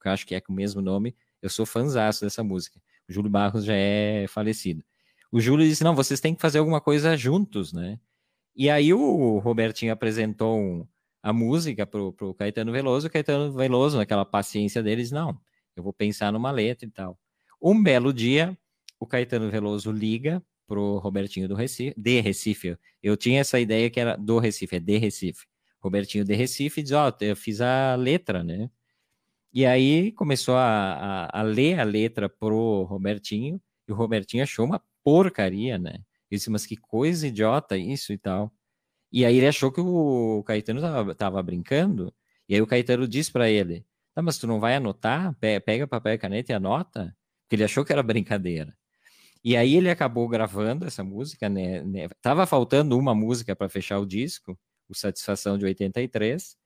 [0.00, 2.80] que eu acho que é com o mesmo nome, eu sou fãzaço dessa música.
[3.08, 4.84] O Júlio Barros já é falecido.
[5.30, 7.98] O Júlio disse, não, vocês têm que fazer alguma coisa juntos, né?
[8.56, 10.86] E aí o Robertinho apresentou um,
[11.22, 15.38] a música pro, pro Caetano Veloso, o Caetano Veloso, naquela paciência deles, não,
[15.76, 17.18] eu vou pensar numa letra e tal.
[17.60, 18.56] Um belo dia,
[19.00, 22.78] o Caetano Veloso liga pro Robertinho do Recife, de Recife.
[23.02, 25.46] Eu tinha essa ideia que era do Recife, é de Recife.
[25.80, 28.70] Robertinho de Recife diz, ó, oh, eu fiz a letra, né?
[29.52, 34.64] E aí começou a, a, a, ler a letra pro Robertinho, e o Robertinho achou
[34.64, 35.94] uma porcaria, né?
[36.30, 38.52] Ele disse, mas que coisa idiota isso e tal.
[39.10, 42.14] E aí ele achou que o Caetano tava, tava brincando,
[42.48, 45.34] e aí o Caetano disse para ele, tá, mas tu não vai anotar?
[45.40, 47.16] Pega papel e caneta e anota?
[47.48, 48.76] Porque ele achou que era brincadeira.
[49.42, 51.82] E aí ele acabou gravando essa música, né?
[51.82, 54.58] né tava faltando uma música para fechar o disco,
[54.88, 56.56] o Satisfação de 83.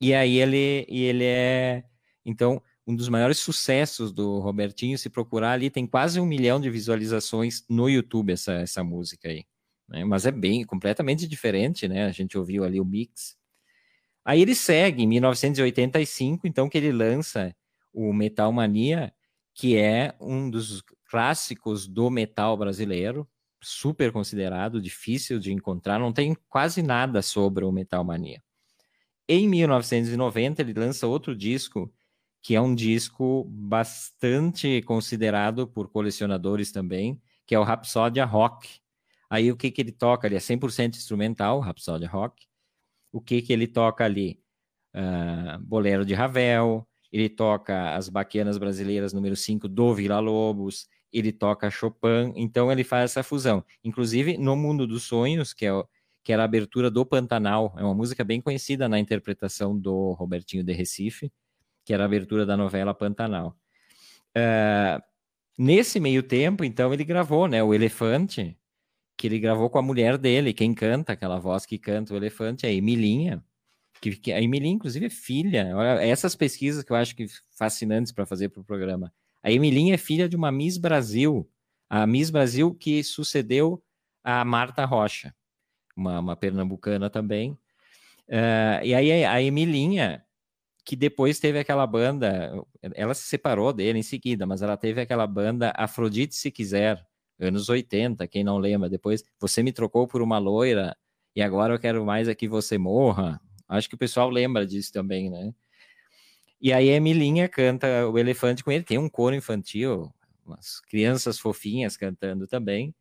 [0.00, 1.84] E aí ele, e ele é,
[2.24, 4.96] então, um dos maiores sucessos do Robertinho.
[4.98, 9.44] Se procurar ali, tem quase um milhão de visualizações no YouTube essa, essa música aí
[9.90, 10.04] né?
[10.04, 12.06] mas é bem completamente diferente, né?
[12.06, 13.36] A gente ouviu ali o mix.
[14.24, 17.54] Aí ele segue em 1985, então que ele lança
[17.92, 19.12] o Metal Mania,
[19.54, 23.28] que é um dos clássicos do metal brasileiro,
[23.62, 28.42] super considerado, difícil de encontrar, não tem quase nada sobre o Metal Mania.
[29.28, 31.92] Em 1990 ele lança outro disco,
[32.42, 38.80] que é um disco bastante considerado por colecionadores também, que é o Rhapsody Rock,
[39.30, 40.34] Aí o que que ele toca ali?
[40.34, 42.46] É 100% instrumental, Rhapsody Rock.
[43.12, 44.42] O que que ele toca ali?
[44.92, 51.32] Uh, Bolero de Ravel, ele toca as Baquianas Brasileiras número 5 do Vila Lobos, ele
[51.32, 53.64] toca Chopin, então ele faz essa fusão.
[53.82, 55.70] Inclusive, no Mundo dos Sonhos, que, é
[56.22, 60.62] que era a abertura do Pantanal, é uma música bem conhecida na interpretação do Robertinho
[60.62, 61.32] de Recife,
[61.84, 63.56] que era a abertura da novela Pantanal.
[64.36, 65.02] Uh,
[65.58, 68.56] nesse meio tempo, então, ele gravou né, o Elefante,
[69.20, 72.64] que ele gravou com a mulher dele, quem canta, aquela voz que canta o elefante,
[72.64, 73.44] é Emilinha.
[74.00, 75.76] Que, que a Emilinha, inclusive, é filha.
[75.76, 79.12] Olha, essas pesquisas que eu acho que fascinantes para fazer para o programa.
[79.42, 81.48] A Emilinha é filha de uma Miss Brasil,
[81.88, 83.82] a Miss Brasil que sucedeu
[84.22, 85.34] a Marta Rocha,
[85.96, 87.52] uma, uma pernambucana também.
[88.28, 90.24] Uh, e aí a Emilinha,
[90.84, 92.52] que depois teve aquela banda,
[92.94, 97.04] ela se separou dele em seguida, mas ela teve aquela banda Afrodite Se Quiser,
[97.40, 100.96] anos 80, quem não lembra, depois você me trocou por uma loira
[101.34, 103.40] e agora eu quero mais é que você morra.
[103.70, 105.54] Acho que o pessoal lembra disso também, né?
[106.60, 110.12] E aí a Emilinha canta o elefante com ele, tem um coro infantil,
[110.44, 112.92] umas crianças fofinhas cantando também.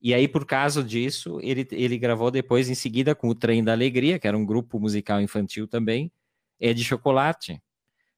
[0.00, 3.72] E aí, por causa disso, ele, ele gravou depois, em seguida, com o Trem da
[3.72, 6.12] Alegria, que era um grupo musical infantil também,
[6.58, 7.60] é de chocolate.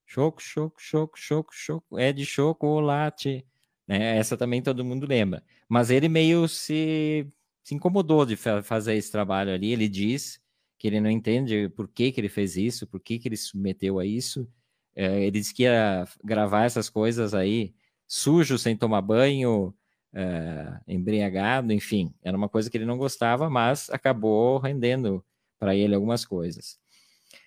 [0.04, 3.46] Choco, choco, choco, choco, choco, é de chocolate.
[3.86, 4.16] Né?
[4.18, 5.42] Essa também todo mundo lembra.
[5.68, 7.26] Mas ele meio se,
[7.62, 9.72] se incomodou de fa fazer esse trabalho ali.
[9.72, 10.41] Ele diz
[10.82, 14.00] que ele não entende por que, que ele fez isso, por que, que ele submeteu
[14.00, 14.48] a isso.
[14.96, 17.72] É, ele disse que ia gravar essas coisas aí
[18.04, 19.72] sujo, sem tomar banho,
[20.12, 22.12] é, embriagado, enfim.
[22.20, 25.24] Era uma coisa que ele não gostava, mas acabou rendendo
[25.56, 26.80] para ele algumas coisas.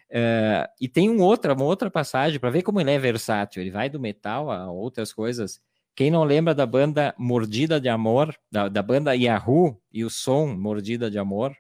[0.10, 3.62] É, e tem um outra, uma outra passagem para ver como ele é versátil.
[3.62, 5.60] Ele vai do metal a outras coisas
[5.94, 10.48] quem não lembra da banda Mordida de Amor, da, da banda Yahoo e o som
[10.48, 11.56] Mordida de Amor?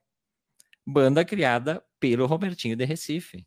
[0.86, 3.45] Banda criada pelo Robertinho de Recife.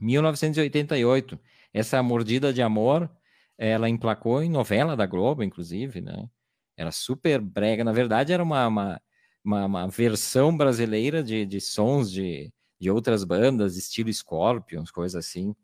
[0.00, 1.38] 1988.
[1.72, 3.10] Essa mordida de amor,
[3.56, 6.28] ela emplacou em novela da Globo, inclusive, né?
[6.76, 7.84] Era super brega.
[7.84, 9.02] Na verdade, era uma, uma,
[9.44, 15.54] uma, uma versão brasileira de, de sons de, de outras bandas, estilo Scorpions, coisa assim.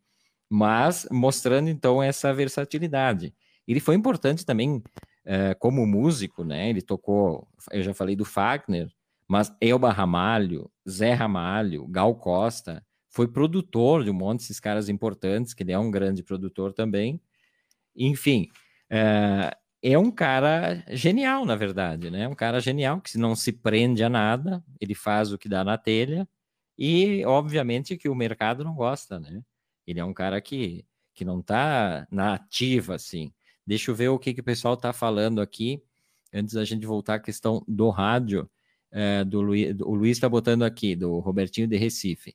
[0.48, 3.34] Mas mostrando, então, essa versatilidade.
[3.66, 6.68] Ele foi importante também uh, como músico, né?
[6.68, 8.88] Ele tocou, eu já falei do Fagner,
[9.28, 15.54] mas Elba Ramalho, Zé Ramalho, Gal Costa, foi produtor de um monte desses caras importantes,
[15.54, 17.20] que ele é um grande produtor também.
[17.96, 18.48] Enfim,
[18.92, 22.28] uh, é um cara genial, na verdade, né?
[22.28, 25.78] Um cara genial que não se prende a nada, ele faz o que dá na
[25.78, 26.28] telha
[26.78, 29.42] e, obviamente, que o mercado não gosta, né?
[29.86, 33.32] Ele é um cara que, que não está na ativa, assim.
[33.66, 35.82] Deixa eu ver o que, que o pessoal está falando aqui,
[36.32, 38.50] antes da gente voltar à questão do rádio.
[38.90, 42.34] É, do Luiz, o Luiz está botando aqui, do Robertinho de Recife.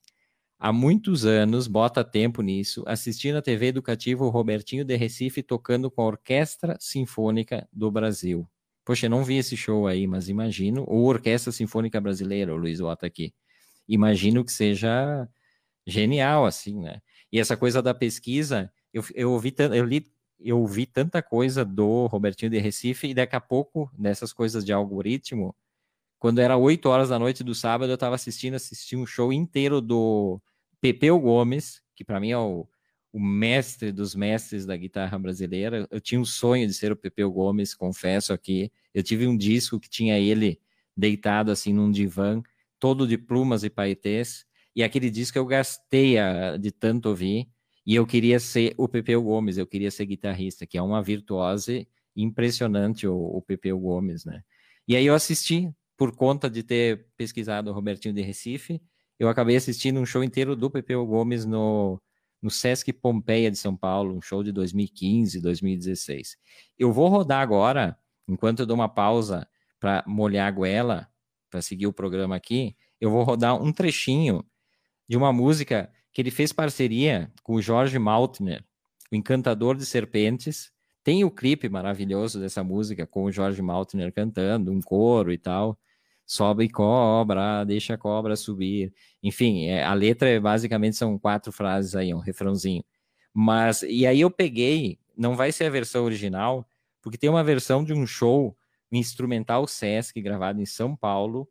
[0.60, 5.90] Há muitos anos, bota tempo nisso, assisti na TV educativa o Robertinho de Recife tocando
[5.90, 8.48] com a Orquestra Sinfônica do Brasil.
[8.86, 10.84] Poxa, eu não vi esse show aí, mas imagino.
[10.88, 13.34] Ou Orquestra Sinfônica Brasileira, o Luiz bota aqui.
[13.88, 15.28] Imagino que seja
[15.86, 17.02] genial, assim, né?
[17.32, 20.06] E essa coisa da pesquisa, eu, eu, ouvi, eu li
[20.40, 24.74] eu ouvi tanta coisa do Robertinho de Recife e daqui a pouco, nessas coisas de
[24.74, 25.56] algoritmo,
[26.22, 29.82] quando era 8 horas da noite do sábado, eu estava assistindo, assisti um show inteiro
[29.82, 30.40] do
[30.80, 32.68] Pepeu Gomes, que para mim é o,
[33.12, 35.88] o, mestre dos mestres da guitarra brasileira.
[35.90, 38.72] Eu tinha um sonho de ser o Pepeu Gomes, confesso aqui.
[38.94, 40.62] Eu tive um disco que tinha ele
[40.96, 42.40] deitado assim num divã,
[42.80, 44.46] todo de plumas e paetês,
[44.76, 47.50] e aquele disco eu gastei a, de tanto ouvir.
[47.84, 51.88] E eu queria ser o Pepeu Gomes, eu queria ser guitarrista, que é uma virtuose
[52.16, 54.44] impressionante o, o Pepeu Gomes, né?
[54.88, 58.82] E aí eu assisti, por conta de ter pesquisado o Robertinho de Recife,
[59.20, 62.02] eu acabei assistindo um show inteiro do Pepeu Gomes no,
[62.42, 66.38] no Sesc Pompeia de São Paulo, um show de 2015, 2016.
[66.76, 67.96] Eu vou rodar agora,
[68.28, 69.48] enquanto eu dou uma pausa
[69.80, 71.08] para molhar a goela,
[71.52, 74.44] para seguir o programa aqui, eu vou rodar um trechinho
[75.08, 78.66] de uma música que ele fez parceria com o Jorge Maltner,
[79.12, 80.72] o Encantador de Serpentes.
[81.04, 85.78] Tem o clipe maravilhoso dessa música com o Jorge Maltner cantando, um coro e tal.
[86.32, 88.94] Sobe cobra, deixa a cobra subir.
[89.22, 92.86] Enfim, é, a letra é, basicamente são quatro frases aí, um refrãozinho.
[93.34, 96.66] Mas, e aí eu peguei, não vai ser a versão original,
[97.02, 98.56] porque tem uma versão de um show
[98.90, 101.50] instrumental Sesc gravado em São Paulo,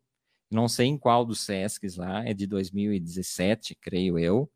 [0.49, 4.49] não sei em qual dos Sescs lá, é de 2017, creio eu,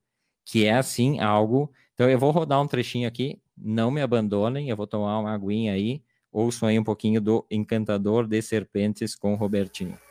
[0.43, 1.71] que é assim algo.
[1.93, 5.73] Então eu vou rodar um trechinho aqui, não me abandonem, eu vou tomar uma aguinha
[5.73, 6.01] aí,
[6.32, 10.03] ouçam aí um pouquinho do Encantador de Serpentes com Robertinho.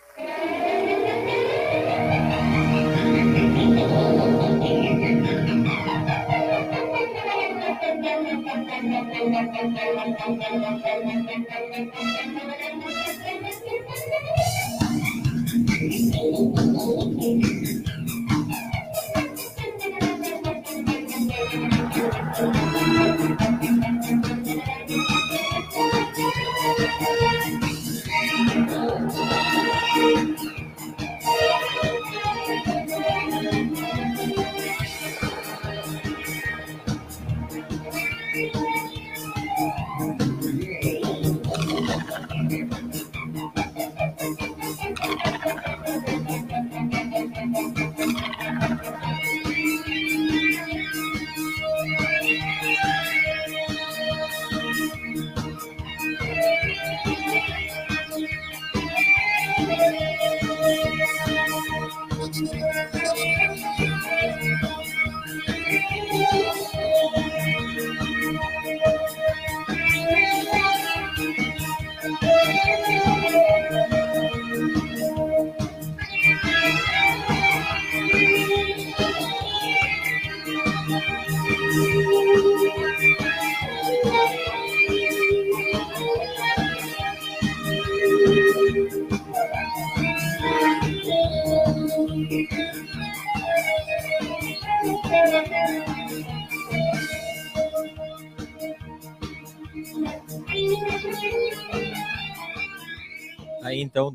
[26.86, 27.33] Então um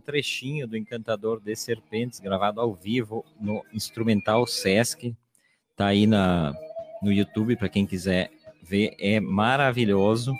[0.10, 5.16] trechinho do Encantador de Serpentes, gravado ao vivo no Instrumental Sesc.
[5.76, 6.52] Tá aí na,
[7.00, 8.32] no YouTube para quem quiser
[8.64, 8.96] ver.
[9.00, 10.34] É maravilhoso.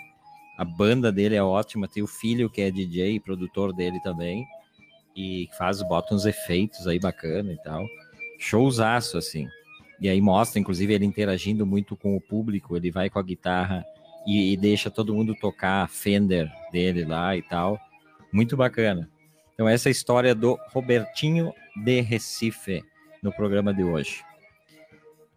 [0.58, 1.86] A banda dele é ótima.
[1.86, 4.44] Tem o filho que é DJ e produtor dele também.
[5.16, 7.86] E faz, bota uns efeitos aí bacana e tal.
[8.40, 9.46] Showzaço, assim.
[10.00, 13.84] E aí mostra, inclusive, ele interagindo muito com o público, ele vai com a guitarra
[14.26, 17.78] e, e deixa todo mundo tocar a Fender dele lá e tal.
[18.32, 19.08] Muito bacana.
[19.60, 21.52] Então, essa é a história do Robertinho
[21.84, 22.82] de Recife
[23.22, 24.24] no programa de hoje.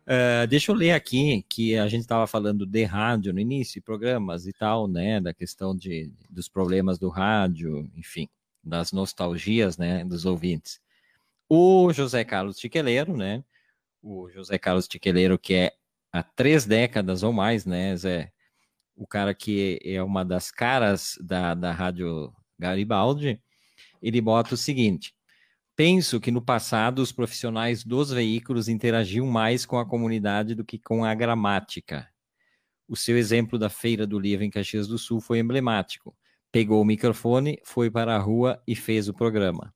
[0.07, 4.47] Uh, deixa eu ler aqui que a gente estava falando de rádio no início, programas
[4.47, 5.19] e tal, né?
[5.19, 8.29] Da questão de, dos problemas do rádio, enfim,
[8.63, 10.05] das nostalgias, né?
[10.05, 10.79] Dos ouvintes.
[11.49, 13.43] O José Carlos Tiqueleiro, né?
[14.01, 15.73] O José Carlos Tiqueleiro, que é
[16.13, 18.31] há três décadas ou mais, né, Zé?
[18.95, 23.37] O cara que é uma das caras da, da Rádio Garibaldi,
[24.03, 25.15] ele bota o seguinte:
[25.75, 30.77] Penso que no passado os profissionais dos veículos interagiam mais com a comunidade do que
[30.77, 32.07] com a gramática.
[32.87, 36.15] O seu exemplo da Feira do Livro em Caxias do Sul foi emblemático.
[36.51, 39.73] Pegou o microfone, foi para a rua e fez o programa.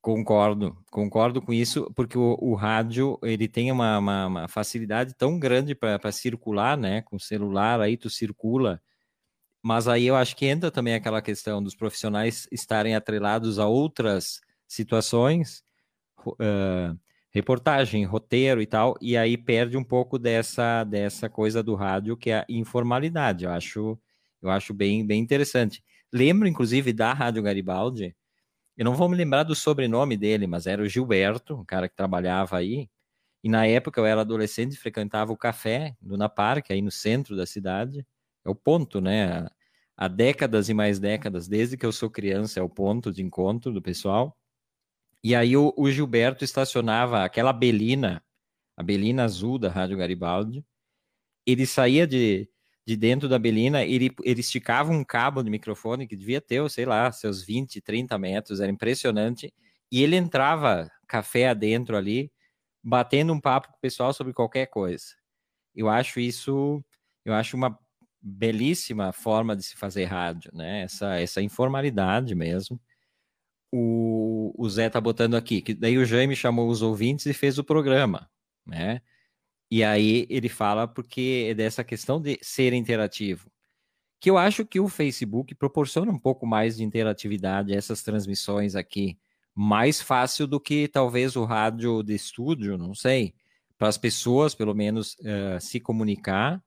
[0.00, 5.38] Concordo, concordo com isso, porque o, o rádio ele tem uma, uma, uma facilidade tão
[5.38, 7.02] grande para circular, né?
[7.02, 8.80] Com o celular aí tu circula,
[9.62, 14.40] mas aí eu acho que entra também aquela questão dos profissionais estarem atrelados a outras
[14.66, 15.62] situações,
[16.26, 16.98] uh,
[17.30, 22.30] reportagem, roteiro e tal, e aí perde um pouco dessa, dessa coisa do rádio que
[22.30, 23.44] é a informalidade.
[23.44, 23.98] Eu acho,
[24.42, 25.82] eu acho bem, bem interessante.
[26.12, 28.14] Lembro, inclusive, da Rádio Garibaldi,
[28.76, 31.96] eu não vou me lembrar do sobrenome dele, mas era o Gilberto, um cara que
[31.96, 32.88] trabalhava aí,
[33.42, 36.90] e na época eu era adolescente e frequentava o café do Na Parque, aí no
[36.90, 38.06] centro da cidade.
[38.44, 39.48] É o ponto, né?
[39.96, 43.72] Há décadas e mais décadas, desde que eu sou criança, é o ponto de encontro
[43.72, 44.36] do pessoal.
[45.22, 48.24] E aí o, o Gilberto estacionava aquela belina,
[48.76, 50.64] a belina azul da Rádio Garibaldi.
[51.46, 52.48] Ele saía de,
[52.86, 56.84] de dentro da belina, ele, ele esticava um cabo de microfone que devia ter, sei
[56.84, 59.54] lá, seus 20, 30 metros, era impressionante.
[59.90, 62.32] E ele entrava café adentro ali,
[62.82, 65.04] batendo um papo com o pessoal sobre qualquer coisa.
[65.74, 66.82] Eu acho isso,
[67.24, 67.78] eu acho uma
[68.22, 70.82] belíssima forma de se fazer rádio, né?
[70.82, 72.80] Essa, essa informalidade mesmo
[73.72, 77.58] o, o Zé tá botando aqui, que daí o Jaime chamou os ouvintes e fez
[77.58, 78.30] o programa,
[78.66, 79.00] né?
[79.70, 83.50] E aí ele fala porque é dessa questão de ser interativo.
[84.20, 88.76] Que eu acho que o Facebook proporciona um pouco mais de interatividade a essas transmissões
[88.76, 89.18] aqui,
[89.54, 93.34] mais fácil do que talvez o rádio de estúdio, não sei.
[93.78, 96.62] Para as pessoas, pelo menos, uh, se comunicar,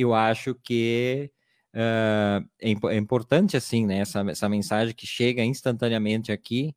[0.00, 1.30] eu acho que
[1.74, 3.98] uh, é, importante, assim, né?
[3.98, 6.74] Essa, essa mensagem que chega instantaneamente aqui,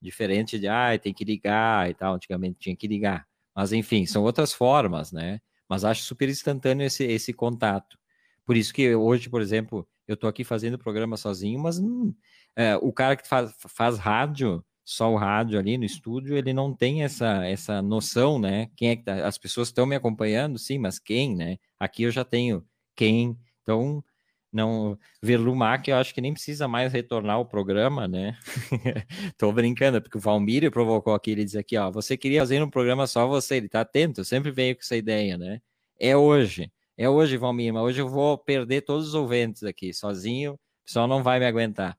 [0.00, 3.26] diferente de, ah, tem que ligar e tal, antigamente tinha que ligar.
[3.54, 5.40] Mas, enfim, são outras formas, né?
[5.68, 7.98] Mas acho super instantâneo esse, esse contato.
[8.44, 12.14] Por isso que hoje, por exemplo, eu estou aqui fazendo o programa sozinho, mas hum,
[12.56, 16.74] é, o cara que faz, faz rádio, só o rádio ali no estúdio, ele não
[16.74, 18.68] tem essa, essa noção, né?
[18.76, 19.26] Quem é que tá?
[19.26, 21.58] As pessoas estão me acompanhando, sim, mas quem, né?
[21.78, 22.64] Aqui eu já tenho
[22.96, 23.38] quem.
[23.62, 24.04] Então,
[24.52, 28.36] não Verlumac, eu acho que nem precisa mais retornar ao programa, né?
[29.38, 32.70] Tô brincando, porque o Valmírio provocou aqui, ele diz aqui, ó, você queria fazer um
[32.70, 35.60] programa só você, ele tá atento, sempre veio com essa ideia, né?
[35.98, 40.54] É hoje, é hoje, Valmir, mas hoje eu vou perder todos os ouvintes aqui, sozinho,
[40.54, 41.96] o pessoal não vai me aguentar.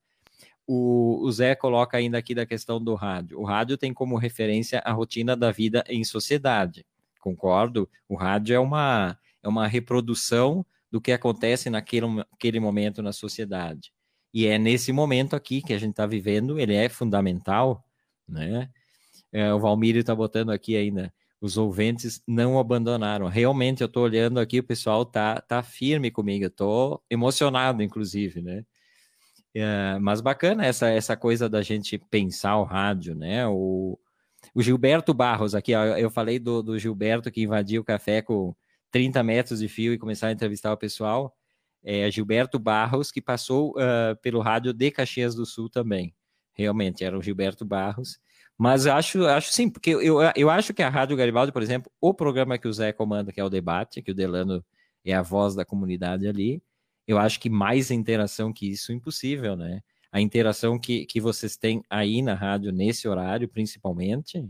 [0.65, 3.39] O, o Zé coloca ainda aqui da questão do rádio.
[3.39, 6.85] O rádio tem como referência a rotina da vida em sociedade.
[7.19, 7.89] Concordo?
[8.07, 13.91] O rádio é uma, é uma reprodução do que acontece naquele, naquele momento na sociedade.
[14.33, 17.83] E é nesse momento aqui que a gente está vivendo, ele é fundamental,
[18.27, 18.69] né?
[19.31, 23.27] É, o Valmírio está botando aqui ainda, os ouvintes não abandonaram.
[23.27, 28.63] Realmente, eu estou olhando aqui, o pessoal tá, tá firme comigo, estou emocionado, inclusive, né?
[29.55, 33.47] É, mas bacana essa, essa coisa da gente pensar o rádio, né?
[33.47, 33.99] O,
[34.53, 38.55] o Gilberto Barros, aqui, ó, eu falei do, do Gilberto que invadiu o café com,
[38.93, 41.35] 30 metros de fio e começar a entrevistar o pessoal,
[41.83, 46.13] é Gilberto Barros, que passou uh, pelo rádio de Caxias do Sul também.
[46.53, 48.19] Realmente, era o Gilberto Barros.
[48.55, 52.13] Mas acho, acho sim, porque eu, eu acho que a Rádio Garibaldi, por exemplo, o
[52.13, 54.63] programa que o Zé comanda, que é o debate, que o Delano
[55.03, 56.61] é a voz da comunidade ali,
[57.07, 59.81] eu acho que mais interação que isso é impossível, né?
[60.11, 64.47] A interação que, que vocês têm aí na rádio, nesse horário, principalmente,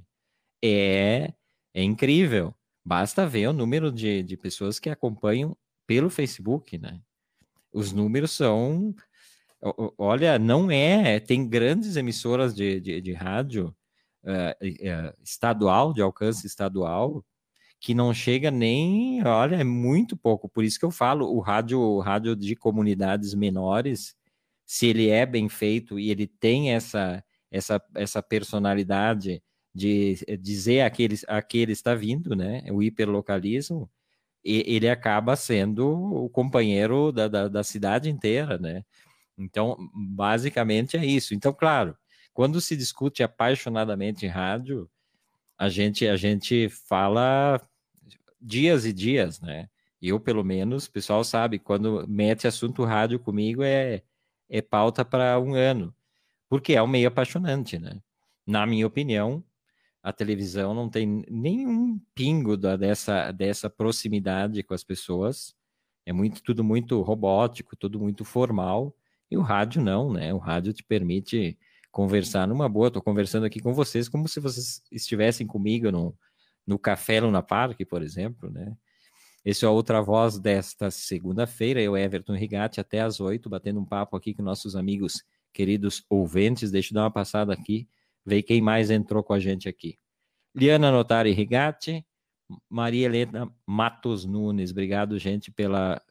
[0.63, 1.33] é,
[1.73, 2.53] é incrível.
[2.85, 5.55] Basta ver o número de, de pessoas que acompanham
[5.87, 7.01] pelo Facebook, né?
[7.71, 8.93] Os números são.
[9.97, 11.19] Olha, não é.
[11.19, 13.75] Tem grandes emissoras de, de, de rádio
[14.23, 17.25] uh, uh, estadual, de alcance estadual,
[17.83, 19.21] que não chega nem.
[19.27, 20.47] Olha, é muito pouco.
[20.47, 24.15] Por isso que eu falo, o rádio, o rádio de comunidades menores,
[24.65, 27.21] se ele é bem feito e ele tem essa,
[27.51, 29.43] essa, essa personalidade
[29.75, 32.63] de dizer a que ele, a que ele está vindo, né?
[32.71, 33.91] O hiperlocalismo,
[34.41, 38.85] ele acaba sendo o companheiro da, da, da cidade inteira, né?
[39.37, 41.33] Então, basicamente é isso.
[41.33, 41.97] Então, claro,
[42.33, 44.89] quando se discute apaixonadamente rádio,
[45.57, 47.59] a gente a gente fala
[48.43, 49.69] dias e dias, né?
[50.01, 54.03] Eu, pelo menos, o pessoal sabe, quando mete assunto rádio comigo é,
[54.49, 55.95] é pauta para um ano,
[56.49, 58.01] porque é um meio apaixonante, né?
[58.45, 59.43] Na minha opinião,
[60.03, 65.55] a televisão não tem nenhum pingo da, dessa, dessa proximidade com as pessoas.
[66.05, 68.93] É muito tudo muito robótico, tudo muito formal.
[69.31, 70.33] E o rádio não, né?
[70.33, 71.57] O rádio te permite
[71.89, 72.87] conversar numa boa.
[72.87, 76.13] Estou conversando aqui com vocês como se vocês estivessem comigo no,
[76.65, 78.75] no Café Luna Park, por exemplo, né?
[79.45, 83.85] Esse é a outra voz desta segunda-feira, eu, Everton Rigatti, até às oito, batendo um
[83.85, 86.71] papo aqui com nossos amigos queridos ouvintes.
[86.71, 87.87] Deixa eu dar uma passada aqui,
[88.25, 89.99] ver quem mais entrou com a gente aqui.
[90.55, 92.05] Liana Notari Rigatti,
[92.69, 96.01] Maria Helena Matos Nunes, obrigado, gente, pela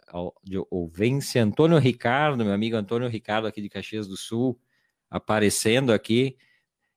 [0.71, 1.43] ouvência.
[1.43, 4.61] Antônio Ricardo, meu amigo Antônio Ricardo, aqui de Caxias do Sul,
[5.09, 6.37] aparecendo aqui.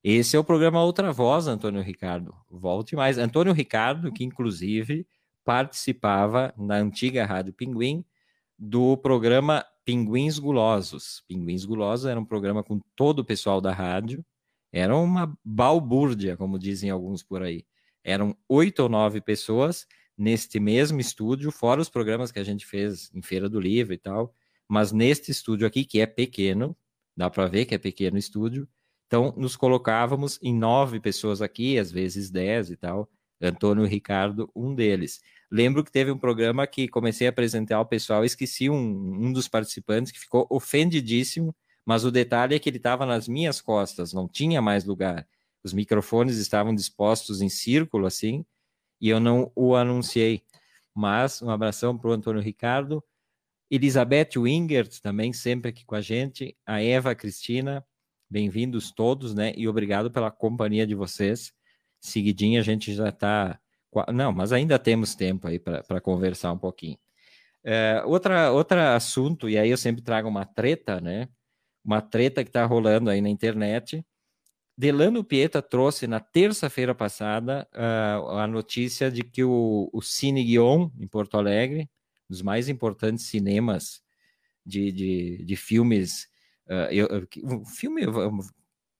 [0.07, 2.31] Esse é o programa Outra Voz, Antônio Ricardo.
[2.47, 3.17] Volte mais.
[3.17, 5.07] Antônio Ricardo, que inclusive
[5.43, 8.05] participava na antiga Rádio Pinguim
[8.55, 11.23] do programa Pinguins Gulosos.
[11.27, 14.23] Pinguins Gulosos era um programa com todo o pessoal da rádio.
[14.71, 17.65] Era uma balbúrdia, como dizem alguns por aí.
[18.03, 23.09] Eram oito ou nove pessoas neste mesmo estúdio, fora os programas que a gente fez
[23.11, 24.35] em Feira do Livro e tal.
[24.69, 26.77] Mas neste estúdio aqui, que é pequeno,
[27.17, 28.69] dá para ver que é pequeno estúdio.
[29.07, 33.09] Então, nos colocávamos em nove pessoas aqui, às vezes dez e tal.
[33.41, 35.21] Antônio Ricardo, um deles.
[35.51, 39.47] Lembro que teve um programa que comecei a apresentar ao pessoal, esqueci um, um dos
[39.47, 44.27] participantes que ficou ofendidíssimo, mas o detalhe é que ele estava nas minhas costas, não
[44.27, 45.27] tinha mais lugar.
[45.63, 48.45] Os microfones estavam dispostos em círculo assim,
[48.99, 50.43] e eu não o anunciei.
[50.93, 53.03] Mas um abração para o Antônio Ricardo,
[53.69, 57.85] Elizabeth Wingert também sempre aqui com a gente, a Eva Cristina,
[58.35, 59.53] bem-vindos todos, né?
[59.55, 61.53] E obrigado pela companhia de vocês.
[62.01, 63.57] Seguidinha a gente já está
[64.13, 66.97] não, mas ainda temos tempo aí para conversar um pouquinho.
[67.63, 71.29] É, outra, outro assunto, e aí eu sempre trago uma treta, né?
[71.81, 74.05] Uma treta que está rolando aí na internet.
[74.77, 80.89] Delano Pieta trouxe na terça-feira passada uh, a notícia de que o, o Cine Guion,
[80.99, 81.89] em Porto Alegre,
[82.29, 84.01] um dos mais importantes cinemas
[84.65, 86.27] de, de, de filmes,
[86.67, 88.03] uh, filme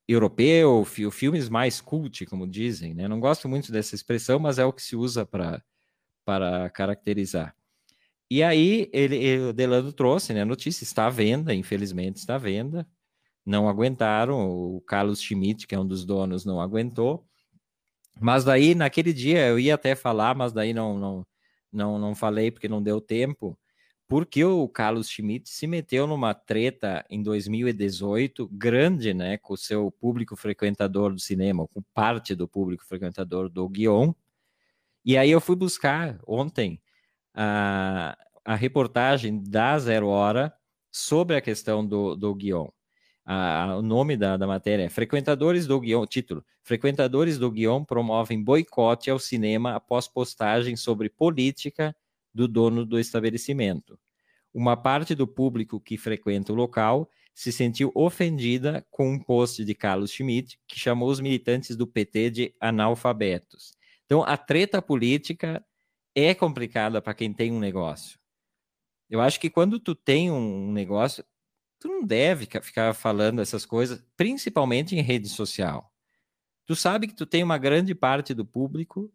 [0.07, 3.07] europeu, filmes mais cult, como dizem, né?
[3.07, 5.63] Não gosto muito dessa expressão, mas é o que se usa para
[6.26, 7.55] para caracterizar.
[8.30, 12.36] E aí ele, ele, o Delano trouxe, né, a notícia está à venda, infelizmente está
[12.36, 12.88] à venda.
[13.45, 17.28] Não aguentaram, o Carlos Schmidt, que é um dos donos, não aguentou.
[18.20, 21.28] Mas daí naquele dia eu ia até falar, mas daí não não
[21.72, 23.57] não, não falei porque não deu tempo
[24.08, 29.91] porque o Carlos Schmidt se meteu numa treta em 2018 grande, né, com o seu
[29.91, 34.14] público frequentador do cinema, com parte do público frequentador do Guion.
[35.03, 36.82] E aí eu fui buscar ontem
[37.34, 40.53] a, a reportagem da Zero Hora
[40.91, 42.68] sobre a questão do, do Guion.
[43.78, 49.10] o nome da, da matéria é Frequentadores do Guion, título, Frequentadores do Guion promovem boicote
[49.10, 51.95] ao cinema após postagem sobre política
[52.36, 53.98] do dono do estabelecimento.
[54.54, 59.74] Uma parte do público que frequenta o local se sentiu ofendida com um post de
[59.74, 63.74] Carlos Schmidt, que chamou os militantes do PT de analfabetos.
[64.06, 65.66] Então, a treta política
[66.14, 68.20] é complicada para quem tem um negócio.
[69.10, 71.24] Eu acho que quando tu tem um negócio,
[71.80, 75.92] tu não deve ficar falando essas coisas, principalmente em rede social.
[76.66, 79.12] Tu sabe que tu tem uma grande parte do público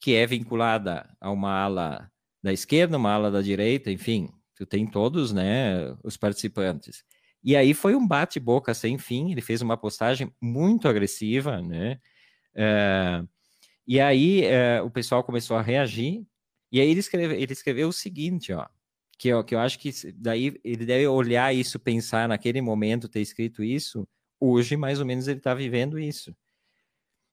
[0.00, 2.12] que é vinculada a uma ala
[2.44, 7.02] da esquerda, uma ala da direita, enfim, tu tem todos, né, os participantes.
[7.42, 11.98] E aí foi um bate-boca sem fim, ele fez uma postagem muito agressiva, né,
[12.54, 13.26] uh,
[13.86, 16.22] e aí uh, o pessoal começou a reagir,
[16.70, 18.66] e aí ele, escreve, ele escreveu o seguinte, ó,
[19.18, 23.22] que, ó, que eu acho que daí ele deve olhar isso, pensar naquele momento, ter
[23.22, 24.06] escrito isso,
[24.38, 26.36] hoje mais ou menos ele está vivendo isso.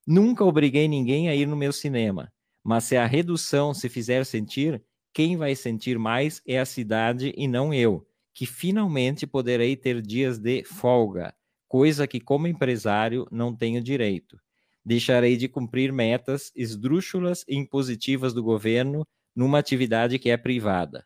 [0.08, 2.32] Nunca obriguei ninguém a ir no meu cinema,
[2.64, 4.82] mas se a redução se fizer sentir,
[5.14, 10.40] quem vai sentir mais é a cidade e não eu, que finalmente poderei ter dias
[10.40, 11.34] de folga,
[11.68, 14.40] coisa que, como empresário, não tenho direito.
[14.84, 19.06] Deixarei de cumprir metas esdrúxulas e impositivas do governo
[19.36, 21.06] numa atividade que é privada.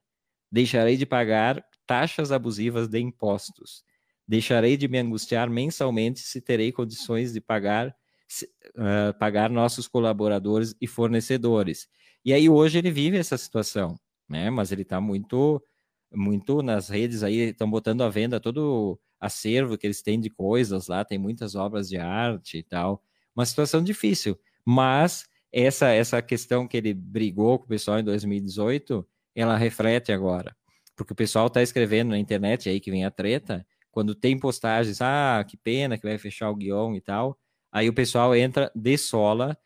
[0.52, 3.84] Deixarei de pagar taxas abusivas de impostos.
[4.28, 10.88] Deixarei de me angustiar mensalmente se terei condições de pagar uh, pagar nossos colaboradores e
[10.88, 11.88] fornecedores.
[12.26, 13.96] E aí hoje ele vive essa situação,
[14.28, 14.50] né?
[14.50, 15.64] Mas ele está muito,
[16.12, 20.88] muito nas redes aí, estão botando à venda todo acervo que eles têm de coisas
[20.88, 23.04] lá, tem muitas obras de arte e tal.
[23.36, 29.08] Uma situação difícil, mas essa essa questão que ele brigou com o pessoal em 2018,
[29.36, 30.56] ela reflete agora.
[30.96, 35.00] Porque o pessoal está escrevendo na internet aí que vem a treta, quando tem postagens,
[35.02, 37.38] ah, que pena que vai fechar o guião e tal,
[37.72, 39.58] aí o pessoal entra de sola,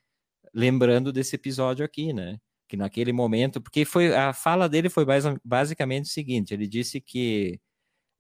[0.53, 2.39] lembrando desse episódio aqui, né?
[2.69, 5.05] Que naquele momento, porque foi a fala dele foi
[5.43, 7.59] basicamente o seguinte: ele disse que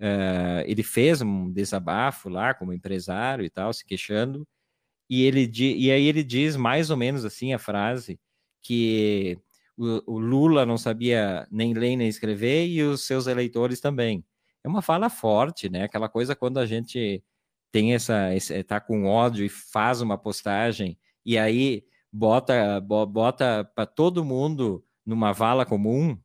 [0.01, 4.47] uh, ele fez um desabafo lá como empresário e tal, se queixando,
[5.09, 8.19] e ele e aí ele diz mais ou menos assim a frase
[8.61, 9.37] que
[9.77, 14.25] o, o Lula não sabia nem ler nem escrever e os seus eleitores também
[14.63, 15.83] é uma fala forte, né?
[15.83, 17.23] Aquela coisa quando a gente
[17.71, 23.85] tem essa, esse, tá com ódio e faz uma postagem e aí bota bota para
[23.85, 26.17] todo mundo numa vala comum,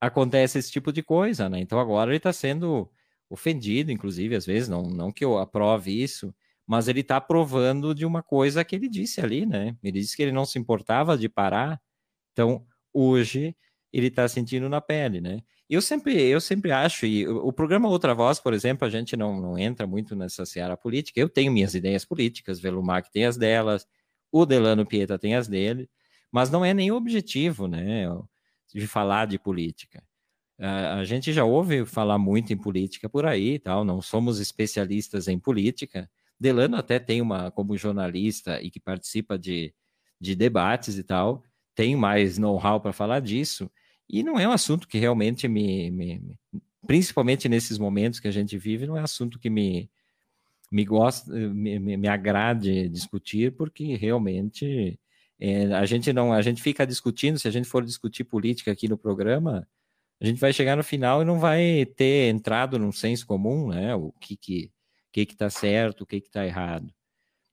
[0.00, 1.60] acontece esse tipo de coisa, né?
[1.60, 2.90] Então agora ele está sendo
[3.28, 6.34] ofendido, inclusive às vezes não não que eu aprove isso,
[6.66, 9.76] mas ele está provando de uma coisa que ele disse ali, né?
[9.82, 11.80] Ele disse que ele não se importava de parar.
[12.32, 13.56] Então hoje
[13.92, 15.42] ele está sentindo na pele, né?
[15.68, 19.16] Eu sempre, eu sempre acho, e o, o, programa Outra Voz, por exemplo, a gente
[19.16, 21.20] não, não entra muito nessa seara política.
[21.20, 23.86] Eu tenho minhas ideias políticas, Velumac tem as delas,
[24.32, 25.88] o Delano Pieta tem as dele,
[26.30, 28.06] mas não é o objetivo, né,
[28.72, 30.02] de falar de política.
[30.62, 33.82] A, gente já ouve falar muito em política por aí, tal.
[33.82, 36.08] Não somos especialistas em política.
[36.38, 39.74] Delano até tem uma, como jornalista e que participa de,
[40.20, 41.42] de debates e tal,
[41.74, 43.70] tem mais know-how para falar disso.
[44.06, 46.38] E não é um assunto que realmente me, me, me,
[46.86, 49.90] principalmente nesses momentos que a gente vive, não é um assunto que me
[50.70, 54.98] me gosta, me, me agrade discutir, porque realmente
[55.40, 58.86] é, a gente não, a gente fica discutindo, se a gente for discutir política aqui
[58.88, 59.66] no programa,
[60.20, 63.94] a gente vai chegar no final e não vai ter entrado num senso comum, né?
[63.94, 64.72] O que que
[65.12, 66.92] que está certo, o que que está errado.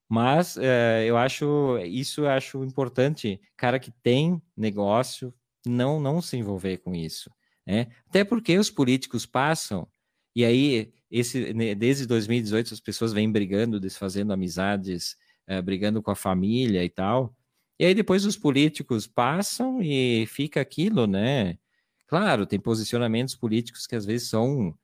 [0.08, 5.34] Mas é, eu acho isso eu acho importante, cara que tem negócio,
[5.66, 7.30] não não se envolver com isso,
[7.66, 7.88] né?
[8.08, 9.88] Até porque os políticos passam
[10.36, 16.10] e aí esse né, desde 2018 as pessoas vêm brigando, desfazendo amizades, é, brigando com
[16.10, 17.34] a família e tal.
[17.78, 21.58] E aí depois os políticos passam e fica aquilo, né?
[22.06, 24.74] Claro, tem posicionamentos políticos que às vezes são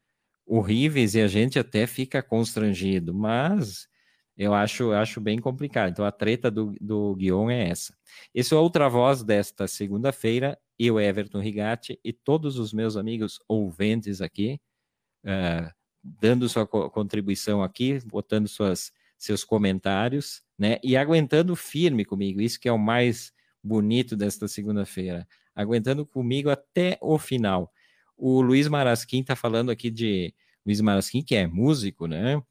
[0.47, 3.89] horríveis e a gente até fica constrangido, mas
[4.37, 5.91] eu acho, acho bem complicado.
[5.93, 7.97] Então a treta do, do Guion é essa.
[8.35, 14.21] Esse é outra voz desta segunda-feira eu, Everton Rigatti, e todos os meus amigos ouvintes
[14.21, 14.61] aqui,
[15.25, 15.71] uh,
[16.05, 20.79] dando sua co contribuição aqui, botando suas, seus comentários, né?
[20.83, 23.33] E aguentando firme comigo, isso que é o mais
[23.63, 27.73] bonito desta segunda-feira, aguentando comigo até o final.
[28.17, 30.35] O Luiz Marasquim está falando aqui de
[30.65, 32.43] Luiz Marasquim, que é músico, né?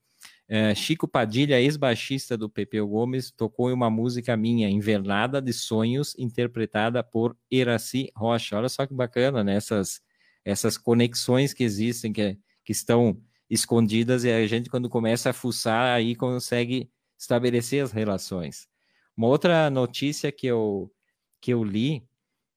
[0.47, 6.15] É, Chico Padilha, ex-baixista do Pepeu Gomes, tocou em uma música minha, Invernada de Sonhos,
[6.17, 8.57] interpretada por Iraci Rocha.
[8.57, 9.55] Olha só que bacana, né?
[9.55, 10.01] Essas,
[10.43, 13.17] essas conexões que existem, que, que estão
[13.53, 18.67] escondidas, e a gente, quando começa a fuçar, aí consegue estabelecer as relações.
[19.15, 20.91] Uma outra notícia que eu,
[21.39, 22.03] que eu li,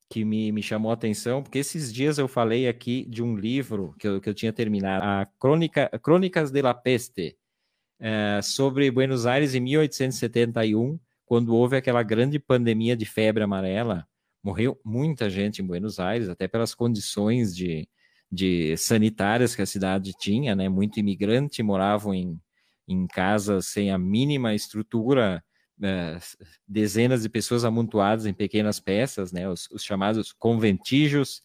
[0.08, 3.94] que me, me chamou a atenção, porque esses dias eu falei aqui de um livro
[3.98, 7.36] que eu, que eu tinha terminado, a Crônica, Crônicas de la Peste,
[7.98, 14.06] é, sobre Buenos Aires em 1871, quando houve aquela grande pandemia de febre amarela.
[14.42, 17.88] Morreu muita gente em Buenos Aires, até pelas condições de,
[18.30, 20.68] de sanitárias que a cidade tinha, né?
[20.68, 22.40] Muito imigrante moravam em,
[22.88, 25.42] em casas sem a mínima estrutura,
[25.82, 26.18] é,
[26.66, 29.48] dezenas de pessoas amontoadas em pequenas peças, né?
[29.48, 31.42] Os, os chamados conventígios.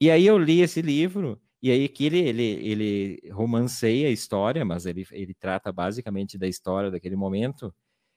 [0.00, 4.64] E aí eu li esse livro e aí que ele, ele, ele romanceia a história,
[4.64, 7.72] mas ele, ele trata basicamente da história daquele momento.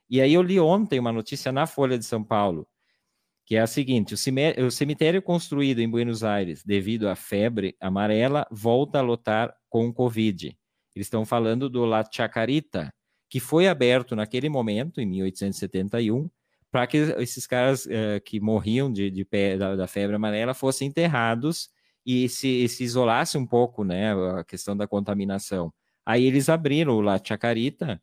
[0.09, 2.67] E aí eu li ontem uma notícia na Folha de São Paulo,
[3.45, 8.99] que é a seguinte: o cemitério construído em Buenos Aires devido à febre amarela volta
[8.99, 10.47] a lotar com Covid.
[10.95, 12.93] Eles estão falando do La Chacarita,
[13.29, 16.29] que foi aberto naquele momento, em 1871,
[16.71, 20.87] para que esses caras uh, que morriam de, de pé, da, da febre amarela fossem
[20.87, 21.69] enterrados
[22.05, 25.73] e se, se isolasse um pouco, né, a questão da contaminação.
[26.05, 28.01] Aí eles abriram o La Chacarita,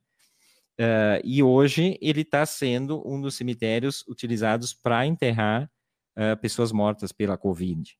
[0.83, 5.71] uh, e hoje ele está sendo um dos cemitérios utilizados para enterrar
[6.17, 7.97] uh, pessoas mortas pela Covid.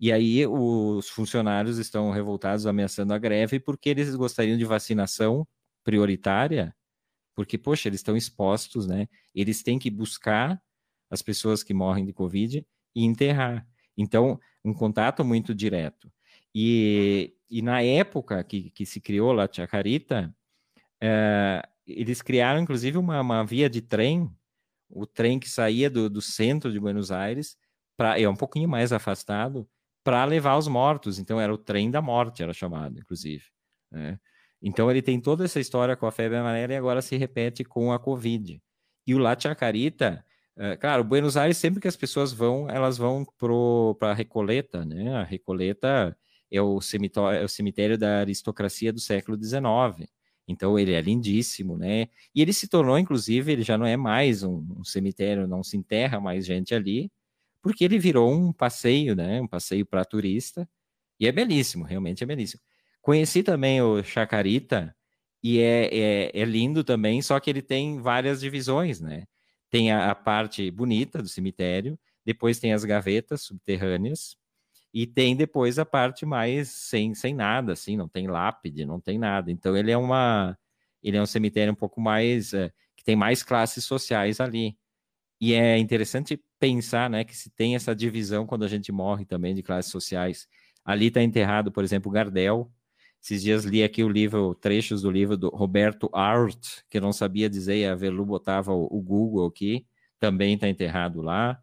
[0.00, 5.46] E aí os funcionários estão revoltados, ameaçando a greve, porque eles gostariam de vacinação
[5.84, 6.74] prioritária
[7.34, 9.08] porque, poxa, eles estão expostos, né?
[9.34, 10.60] Eles têm que buscar
[11.10, 12.64] as pessoas que morrem de Covid
[12.94, 13.66] e enterrar.
[13.96, 16.10] Então, um contato muito direto.
[16.54, 20.34] E, e na época que, que se criou lá Chacarita,
[21.00, 24.30] é, eles criaram, inclusive, uma, uma via de trem,
[24.88, 27.56] o trem que saía do, do centro de Buenos Aires,
[27.96, 29.68] pra, é um pouquinho mais afastado,
[30.02, 31.18] para levar os mortos.
[31.18, 33.44] Então, era o trem da morte, era chamado, inclusive.
[33.90, 34.18] Né?
[34.62, 37.92] Então, ele tem toda essa história com a febre amarela e agora se repete com
[37.92, 38.60] a Covid.
[39.06, 40.24] E o La Chacarita,
[40.56, 43.26] é, claro, Buenos Aires, sempre que as pessoas vão, elas vão
[43.98, 45.14] para a Recoleta, né?
[45.16, 46.16] A Recoleta
[46.50, 50.08] é o, cemitério, é o cemitério da aristocracia do século XIX.
[50.46, 52.08] Então ele é lindíssimo, né?
[52.34, 55.76] E ele se tornou, inclusive, ele já não é mais um, um, cemitério, não se
[55.76, 57.10] enterra mais gente ali,
[57.62, 59.40] porque ele virou um passeio, né?
[59.40, 60.68] Um passeio para turista.
[61.18, 62.60] E é belíssimo, realmente é belíssimo.
[63.00, 64.94] Conheci também o Chacarita
[65.42, 69.24] e é, é, é lindo também, só que ele tem várias divisões, né?
[69.70, 74.36] Tem a, a parte bonita do cemitério, depois tem as gavetas subterrâneas,
[74.94, 79.18] e tem depois a parte mais sem, sem nada, assim, não tem lápide, não tem
[79.18, 79.50] nada.
[79.50, 80.56] Então ele é uma
[81.02, 84.78] ele é um cemitério um pouco mais é, que tem mais classes sociais ali.
[85.40, 89.54] E é interessante pensar, né, que se tem essa divisão quando a gente morre também
[89.54, 90.46] de classes sociais.
[90.84, 92.70] Ali está enterrado, por exemplo, Gardel,
[93.22, 97.12] esses dias li aqui o livro, trechos do livro do Roberto Art, que eu não
[97.12, 99.86] sabia dizer, e a Velu botava o, o Google aqui,
[100.20, 101.60] também está enterrado lá.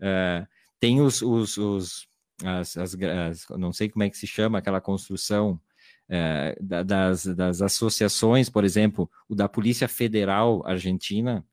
[0.00, 0.46] Uh,
[0.78, 2.08] tem os, os, os
[2.44, 5.60] as, as, as, não sei como é que se chama aquela construção
[6.08, 11.44] uh, das, das associações, por exemplo, o da Polícia Federal Argentina,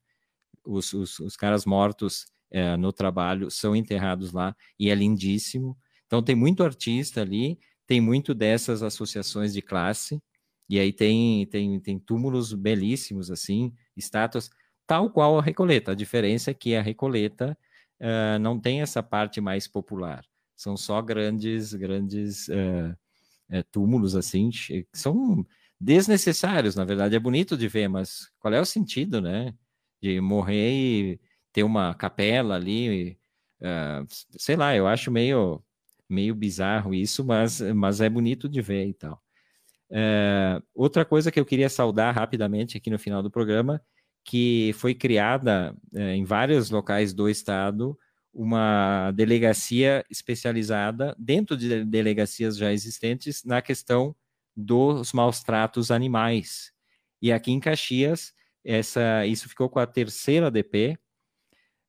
[0.64, 5.76] os, os, os caras mortos uh, no trabalho são enterrados lá, e é lindíssimo.
[6.06, 10.20] Então tem muito artista ali, tem muito dessas associações de classe,
[10.68, 14.50] e aí tem, tem, tem túmulos belíssimos, assim, estátuas,
[14.86, 15.92] tal qual a Recoleta.
[15.92, 17.56] A diferença é que a Recoleta
[18.00, 20.24] uh, não tem essa parte mais popular.
[20.56, 22.96] São só grandes, grandes uh,
[23.50, 25.46] uh, túmulos, assim, que são
[25.80, 27.14] desnecessários, na verdade.
[27.14, 29.54] É bonito de ver, mas qual é o sentido, né?
[30.02, 31.20] De morrer e
[31.52, 33.18] ter uma capela ali,
[34.38, 35.62] sei lá, eu acho meio
[36.08, 39.20] meio bizarro isso, mas, mas é bonito de ver e tal.
[39.90, 43.80] É, outra coisa que eu queria saudar rapidamente aqui no final do programa,
[44.24, 47.98] que foi criada é, em vários locais do estado
[48.36, 54.14] uma delegacia especializada dentro de delegacias já existentes na questão
[54.54, 56.70] dos maus tratos animais.
[57.22, 60.98] E aqui em Caxias, essa, isso ficou com a terceira DP,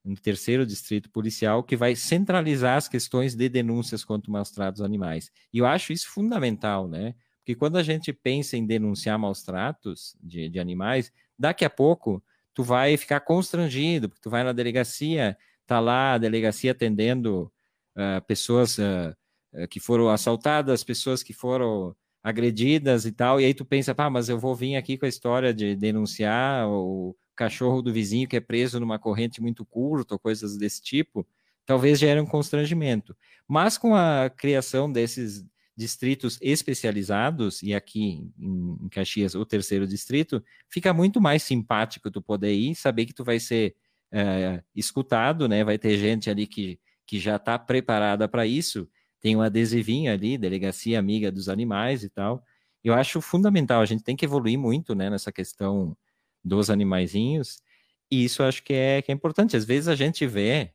[0.06, 5.30] no terceiro distrito policial, que vai centralizar as questões de denúncias contra maus tratos animais.
[5.52, 7.14] E eu acho isso fundamental, né?
[7.40, 12.24] Porque quando a gente pensa em denunciar maus tratos de, de animais, daqui a pouco
[12.54, 15.38] tu vai ficar constrangido, porque tu vai na delegacia,
[15.68, 17.52] tá lá a delegacia atendendo
[17.96, 23.64] uh, pessoas uh, que foram assaltadas, pessoas que foram agredidas e tal, e aí tu
[23.64, 27.94] pensa, pá, mas eu vou vir aqui com a história de denunciar o cachorro do
[27.94, 31.26] vizinho que é preso numa corrente muito curta, ou coisas desse tipo,
[31.66, 33.16] talvez gere um constrangimento.
[33.48, 35.46] Mas com a criação desses
[35.76, 42.54] distritos especializados, e aqui em Caxias, o terceiro distrito, fica muito mais simpático tu poder
[42.54, 43.76] ir, saber que tu vai ser
[44.12, 45.64] é, escutado, né?
[45.64, 48.90] Vai ter gente ali que, que já está preparada para isso,
[49.20, 52.44] tem um adesivinho ali, delegacia amiga dos animais e tal.
[52.84, 55.98] Eu acho fundamental, a gente tem que evoluir muito, né, nessa questão
[56.44, 57.62] dos animaizinhos,
[58.10, 59.58] e isso acho que é, que é importante.
[59.58, 60.72] Às vezes a gente vê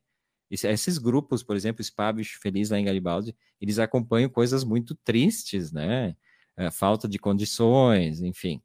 [0.51, 6.15] esses grupos, por exemplo, Spabish Feliz lá em Garibaldi, eles acompanham coisas muito tristes, né?
[6.57, 8.61] É, falta de condições, enfim.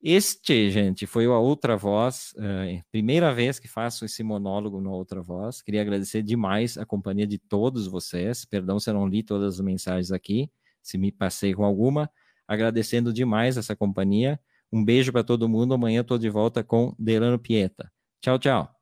[0.00, 5.20] Este, gente, foi a Outra Voz, uh, primeira vez que faço esse monólogo no Outra
[5.20, 5.60] Voz.
[5.60, 8.44] Queria agradecer demais a companhia de todos vocês.
[8.44, 12.08] Perdão se eu não li todas as mensagens aqui, se me passei com alguma.
[12.46, 14.40] Agradecendo demais essa companhia.
[14.72, 15.74] Um beijo para todo mundo.
[15.74, 17.90] Amanhã estou de volta com Delano Pieta.
[18.20, 18.77] Tchau, tchau.